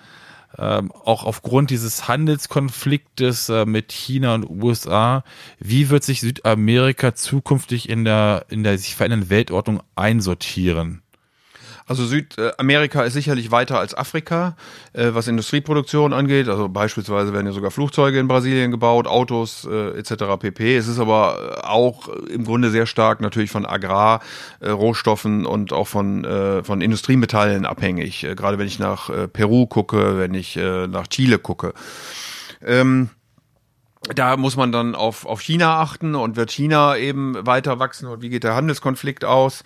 ähm, 0.59 0.91
auch 0.93 1.25
aufgrund 1.25 1.71
dieses 1.71 2.09
Handelskonfliktes 2.09 3.49
äh, 3.49 3.67
mit 3.67 3.93
China 3.93 4.35
und 4.35 4.49
USA, 4.49 5.25
wie 5.59 5.91
wird 5.91 6.05
sich 6.05 6.21
Südamerika 6.21 7.15
zukünftig 7.15 7.89
in 7.89 8.05
der, 8.05 8.47
in 8.49 8.65
der 8.65 8.79
sich 8.79 8.97
verändernden 8.97 9.31
Weltordnung 9.31 9.83
einsortieren? 9.95 11.04
Also 11.87 12.07
Südamerika 12.07 13.03
ist 13.03 13.13
sicherlich 13.13 13.51
weiter 13.51 13.79
als 13.79 13.95
Afrika, 13.95 14.57
äh, 14.95 15.11
was 15.13 15.29
Industrieproduktion 15.29 16.15
angeht. 16.15 16.49
Also 16.49 16.69
beispielsweise 16.69 17.35
werden 17.35 17.47
ja 17.47 17.53
sogar 17.53 17.71
Flugzeuge 17.71 18.19
in 18.19 18.27
Brasilien 18.27 18.71
gebaut, 18.71 19.07
Autos 19.07 19.69
äh, 19.71 19.99
etc. 19.99 20.39
pp. 20.39 20.77
Es 20.77 20.89
ist 20.89 20.99
aber 20.99 21.69
auch 21.69 22.09
im 22.09 22.45
Grunde 22.45 22.71
sehr 22.71 22.87
stark 22.87 23.21
natürlich 23.21 23.51
von 23.51 23.67
Agrar, 23.67 24.21
äh, 24.61 24.71
und 24.71 25.73
auch 25.73 25.87
von, 25.87 26.25
äh, 26.25 26.65
von 26.65 26.81
Industriemetallen 26.81 27.67
abhängig. 27.67 28.25
Äh, 28.25 28.35
gerade 28.35 28.59
wenn 28.59 28.67
ich 28.67 28.79
nach 28.79 29.11
äh, 29.11 29.29
Peru 29.29 29.67
gucke, 29.67 30.19
wenn 30.19 30.33
ich 30.33 30.57
äh, 30.57 30.87
nach 30.87 31.07
Chile 31.09 31.39
gucke. 31.39 31.75
Ähm, 32.65 33.11
da 34.15 34.37
muss 34.37 34.57
man 34.57 34.71
dann 34.71 34.95
auf, 34.95 35.25
auf 35.25 35.41
China 35.41 35.81
achten 35.81 36.15
und 36.15 36.37
wird 36.37 36.51
China 36.51 36.97
eben 36.97 37.35
weiter 37.47 37.79
wachsen 37.79 38.07
und 38.07 38.23
wie 38.23 38.29
geht 38.29 38.45
der 38.45 38.55
Handelskonflikt 38.55 39.25
aus? 39.25 39.65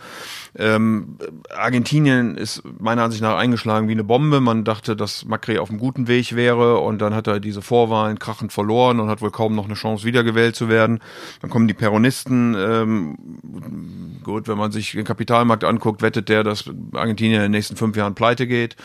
Ähm, 0.56 1.18
Argentinien 1.56 2.36
ist 2.36 2.62
meiner 2.78 3.02
Ansicht 3.02 3.22
nach 3.22 3.36
eingeschlagen 3.36 3.88
wie 3.88 3.92
eine 3.92 4.04
Bombe. 4.04 4.40
Man 4.40 4.64
dachte, 4.64 4.94
dass 4.94 5.24
Macri 5.24 5.58
auf 5.58 5.70
einem 5.70 5.78
guten 5.78 6.06
Weg 6.06 6.36
wäre 6.36 6.78
und 6.78 7.00
dann 7.00 7.14
hat 7.14 7.26
er 7.26 7.40
diese 7.40 7.62
Vorwahlen 7.62 8.18
krachend 8.18 8.52
verloren 8.52 9.00
und 9.00 9.08
hat 9.08 9.22
wohl 9.22 9.30
kaum 9.30 9.54
noch 9.54 9.64
eine 9.64 9.74
Chance, 9.74 10.04
wiedergewählt 10.04 10.54
zu 10.54 10.68
werden. 10.68 11.00
Dann 11.40 11.50
kommen 11.50 11.66
die 11.66 11.74
Peronisten. 11.74 12.54
Ähm, 12.54 14.20
gut, 14.22 14.46
wenn 14.46 14.58
man 14.58 14.70
sich 14.70 14.92
den 14.92 15.04
Kapitalmarkt 15.04 15.64
anguckt, 15.64 16.00
wettet 16.00 16.28
der, 16.28 16.44
dass 16.44 16.70
Argentinien 16.92 17.36
in 17.36 17.42
den 17.46 17.52
nächsten 17.52 17.76
fünf 17.76 17.96
Jahren 17.96 18.14
pleite 18.14 18.46
geht. 18.46 18.76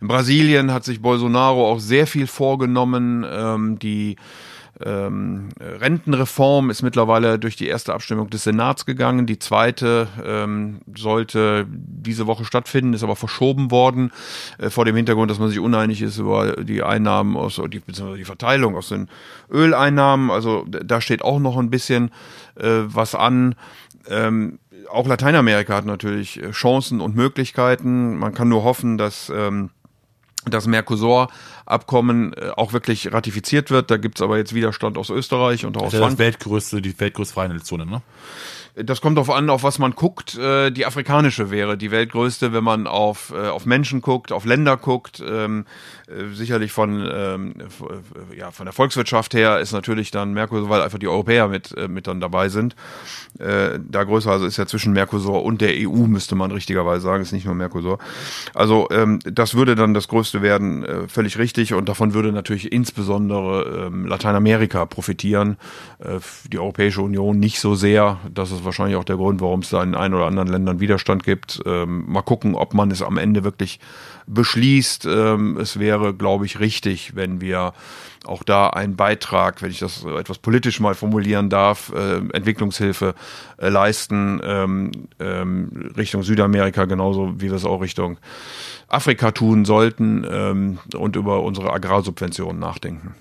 In 0.00 0.08
Brasilien 0.08 0.72
hat 0.72 0.84
sich 0.84 1.00
Bolsonaro 1.00 1.70
auch 1.70 1.80
sehr 1.80 2.06
viel 2.06 2.26
vorgenommen. 2.26 3.24
Ähm, 3.28 3.78
die 3.78 4.16
ähm, 4.84 5.48
Rentenreform 5.60 6.70
ist 6.70 6.82
mittlerweile 6.82 7.38
durch 7.38 7.56
die 7.56 7.66
erste 7.66 7.94
Abstimmung 7.94 8.30
des 8.30 8.44
Senats 8.44 8.86
gegangen. 8.86 9.26
Die 9.26 9.38
zweite 9.38 10.06
ähm, 10.24 10.80
sollte 10.96 11.66
diese 11.68 12.26
Woche 12.26 12.44
stattfinden, 12.44 12.94
ist 12.94 13.02
aber 13.02 13.16
verschoben 13.16 13.70
worden, 13.70 14.12
äh, 14.58 14.70
vor 14.70 14.84
dem 14.84 14.94
Hintergrund, 14.94 15.30
dass 15.30 15.40
man 15.40 15.48
sich 15.48 15.58
uneinig 15.58 16.02
ist 16.02 16.18
über 16.18 16.62
die 16.62 16.82
Einnahmen 16.82 17.36
aus, 17.36 17.60
die, 17.68 17.80
beziehungsweise 17.80 18.18
die 18.18 18.24
Verteilung 18.24 18.76
aus 18.76 18.88
den 18.88 19.08
Öleinnahmen. 19.50 20.30
Also 20.30 20.64
da 20.68 21.00
steht 21.00 21.22
auch 21.22 21.40
noch 21.40 21.56
ein 21.56 21.70
bisschen 21.70 22.10
äh, 22.54 22.82
was 22.84 23.14
an. 23.16 23.56
Ähm, 24.08 24.60
auch 24.90 25.06
Lateinamerika 25.06 25.74
hat 25.74 25.86
natürlich 25.86 26.40
äh, 26.42 26.52
Chancen 26.52 27.00
und 27.00 27.16
Möglichkeiten. 27.16 28.16
Man 28.16 28.32
kann 28.32 28.48
nur 28.48 28.62
hoffen, 28.62 28.96
dass 28.96 29.30
ähm, 29.34 29.70
das 30.44 30.66
Mercosur-Abkommen 30.66 31.28
äh, 31.68 32.50
auch 32.56 32.72
wirklich 32.72 33.12
ratifiziert 33.12 33.70
wird. 33.70 33.90
Da 33.90 33.96
gibt's 33.96 34.22
aber 34.22 34.38
jetzt 34.38 34.54
Widerstand 34.54 34.98
aus 34.98 35.10
Österreich 35.10 35.64
und 35.64 35.76
auch 35.76 35.82
aus 35.82 35.92
Frankreich. 35.92 36.10
Das 36.10 36.18
weltgrößte, 36.18 36.82
die 36.82 36.98
weltgrößte 36.98 37.34
Freihandelszone, 37.34 37.86
ne? 37.86 38.02
Das 38.84 39.00
kommt 39.00 39.16
darauf 39.16 39.30
an, 39.30 39.50
auf 39.50 39.64
was 39.64 39.78
man 39.80 39.92
guckt. 39.92 40.38
Äh, 40.38 40.70
die 40.70 40.86
afrikanische 40.86 41.50
wäre 41.50 41.76
die 41.76 41.90
weltgrößte, 41.90 42.52
wenn 42.52 42.62
man 42.62 42.86
auf, 42.86 43.32
äh, 43.36 43.48
auf 43.48 43.66
Menschen 43.66 44.00
guckt, 44.00 44.30
auf 44.30 44.44
Länder 44.44 44.76
guckt. 44.76 45.20
Ähm, 45.26 45.64
äh, 46.06 46.32
sicherlich 46.32 46.70
von, 46.70 47.08
ähm, 47.12 47.54
ja, 48.36 48.52
von 48.52 48.66
der 48.66 48.72
Volkswirtschaft 48.72 49.34
her 49.34 49.58
ist 49.58 49.72
natürlich 49.72 50.12
dann 50.12 50.32
Mercosur, 50.32 50.68
weil 50.68 50.82
einfach 50.82 50.98
die 50.98 51.08
Europäer 51.08 51.48
mit, 51.48 51.74
mit 51.88 52.06
dann 52.06 52.20
dabei 52.20 52.48
sind. 52.48 52.76
Da 53.38 54.04
größer 54.04 54.30
also 54.30 54.46
ist 54.46 54.56
ja 54.56 54.66
zwischen 54.66 54.92
Mercosur 54.92 55.44
und 55.44 55.60
der 55.60 55.74
EU, 55.74 56.06
müsste 56.06 56.34
man 56.34 56.50
richtigerweise 56.50 57.02
sagen, 57.02 57.22
ist 57.22 57.32
nicht 57.32 57.44
nur 57.44 57.54
Mercosur. 57.54 57.98
Also 58.54 58.88
ähm, 58.90 59.18
das 59.24 59.54
würde 59.54 59.74
dann 59.74 59.94
das 59.94 60.08
größte 60.08 60.42
werden, 60.42 61.08
völlig 61.08 61.38
richtig. 61.38 61.57
Und 61.74 61.88
davon 61.88 62.14
würde 62.14 62.32
natürlich 62.32 62.72
insbesondere 62.72 63.90
Lateinamerika 64.06 64.86
profitieren. 64.86 65.56
Die 66.52 66.58
Europäische 66.58 67.02
Union 67.02 67.38
nicht 67.38 67.60
so 67.60 67.74
sehr. 67.74 68.18
Das 68.32 68.50
ist 68.50 68.64
wahrscheinlich 68.64 68.96
auch 68.96 69.04
der 69.04 69.16
Grund, 69.16 69.40
warum 69.40 69.60
es 69.60 69.70
da 69.70 69.82
in 69.82 69.94
ein 69.94 70.14
oder 70.14 70.26
anderen 70.26 70.48
Ländern 70.48 70.80
Widerstand 70.80 71.24
gibt. 71.24 71.60
Ähm, 71.66 72.04
mal 72.06 72.22
gucken, 72.22 72.54
ob 72.54 72.74
man 72.74 72.90
es 72.90 73.02
am 73.02 73.18
Ende 73.18 73.44
wirklich 73.44 73.80
beschließt. 74.26 75.06
Ähm, 75.06 75.56
es 75.58 75.78
wäre, 75.78 76.14
glaube 76.14 76.46
ich, 76.46 76.60
richtig, 76.60 77.14
wenn 77.14 77.40
wir 77.40 77.72
auch 78.24 78.42
da 78.42 78.70
einen 78.70 78.96
Beitrag, 78.96 79.62
wenn 79.62 79.70
ich 79.70 79.78
das 79.78 80.04
etwas 80.04 80.38
politisch 80.38 80.80
mal 80.80 80.94
formulieren 80.94 81.50
darf, 81.50 81.92
äh, 81.94 82.16
Entwicklungshilfe 82.32 83.14
äh, 83.58 83.68
leisten 83.68 84.40
ähm, 84.44 84.92
ähm, 85.18 85.92
Richtung 85.96 86.22
Südamerika, 86.22 86.84
genauso 86.84 87.40
wie 87.40 87.46
wir 87.48 87.54
es 87.54 87.64
auch 87.64 87.80
Richtung 87.80 88.18
Afrika 88.88 89.30
tun 89.30 89.64
sollten 89.64 90.26
ähm, 90.30 90.78
und 90.94 91.16
über 91.16 91.42
unsere 91.42 91.72
Agrarsubventionen 91.72 92.58
nachdenken. 92.58 93.14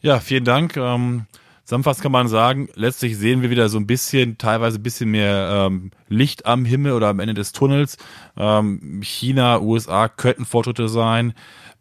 Ja, 0.00 0.20
vielen 0.20 0.44
Dank. 0.44 0.76
Ähm 0.76 1.26
Zusammenfassend 1.70 2.02
kann 2.02 2.10
man 2.10 2.26
sagen, 2.26 2.68
letztlich 2.74 3.16
sehen 3.16 3.42
wir 3.42 3.50
wieder 3.50 3.68
so 3.68 3.78
ein 3.78 3.86
bisschen, 3.86 4.38
teilweise 4.38 4.80
ein 4.80 4.82
bisschen 4.82 5.08
mehr 5.08 5.68
ähm, 5.68 5.92
Licht 6.08 6.44
am 6.44 6.64
Himmel 6.64 6.94
oder 6.94 7.06
am 7.06 7.20
Ende 7.20 7.34
des 7.34 7.52
Tunnels. 7.52 7.96
Ähm, 8.36 9.02
China, 9.04 9.60
USA 9.60 10.08
könnten 10.08 10.46
Fortschritte 10.46 10.88
sein. 10.88 11.32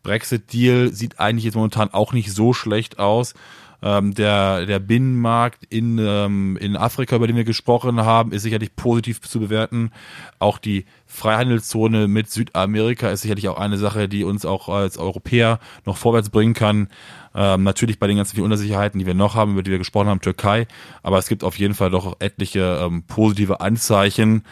Brexit-Deal 0.04 0.93
sieht 0.93 1.19
eigentlich 1.19 1.45
jetzt 1.45 1.56
momentan 1.56 1.91
auch 1.91 2.13
nicht 2.13 2.32
so 2.32 2.54
schlecht 2.54 2.99
aus. 2.99 3.34
Ähm, 3.81 4.13
der, 4.13 4.65
der 4.65 4.79
Binnenmarkt 4.79 5.65
in, 5.69 5.97
ähm, 5.99 6.57
in 6.57 6.75
Afrika, 6.75 7.15
über 7.15 7.27
den 7.27 7.35
wir 7.35 7.45
gesprochen 7.45 8.01
haben, 8.01 8.31
ist 8.31 8.43
sicherlich 8.43 8.75
positiv 8.75 9.21
zu 9.21 9.39
bewerten. 9.39 9.91
Auch 10.37 10.57
die 10.57 10.85
Freihandelszone 11.05 12.07
mit 12.07 12.29
Südamerika 12.29 13.09
ist 13.09 13.21
sicherlich 13.21 13.47
auch 13.47 13.57
eine 13.57 13.77
Sache, 13.77 14.09
die 14.09 14.23
uns 14.23 14.45
auch 14.45 14.69
als 14.69 14.97
Europäer 14.97 15.59
noch 15.85 15.97
vorwärts 15.97 16.29
bringen 16.29 16.53
kann. 16.53 16.89
Ähm, 17.33 17.63
natürlich 17.63 17.99
bei 17.99 18.07
den 18.07 18.17
ganzen 18.17 18.35
vielen 18.35 18.51
Unsicherheiten, 18.51 18.99
die 18.99 19.05
wir 19.05 19.13
noch 19.13 19.35
haben, 19.35 19.53
über 19.53 19.63
die 19.63 19.71
wir 19.71 19.77
gesprochen 19.77 20.07
haben, 20.07 20.21
Türkei. 20.21 20.67
Aber 21.03 21.17
es 21.17 21.27
gibt 21.27 21.43
auf 21.43 21.57
jeden 21.57 21.73
Fall 21.73 21.89
doch 21.89 22.17
etliche 22.19 22.79
ähm, 22.81 23.03
positive 23.03 23.61
Anzeichen. 23.61 24.43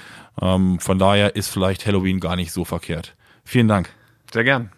Ähm, 0.42 0.80
von 0.80 1.00
daher 1.00 1.36
ist 1.36 1.50
vielleicht 1.50 1.86
Halloween 1.86 2.20
gar 2.20 2.36
nicht 2.36 2.52
so 2.52 2.66
verkehrt. 2.66 3.16
Vielen 3.44 3.68
Dank. 3.68 3.90
Sehr 4.32 4.44
gern. 4.44 4.72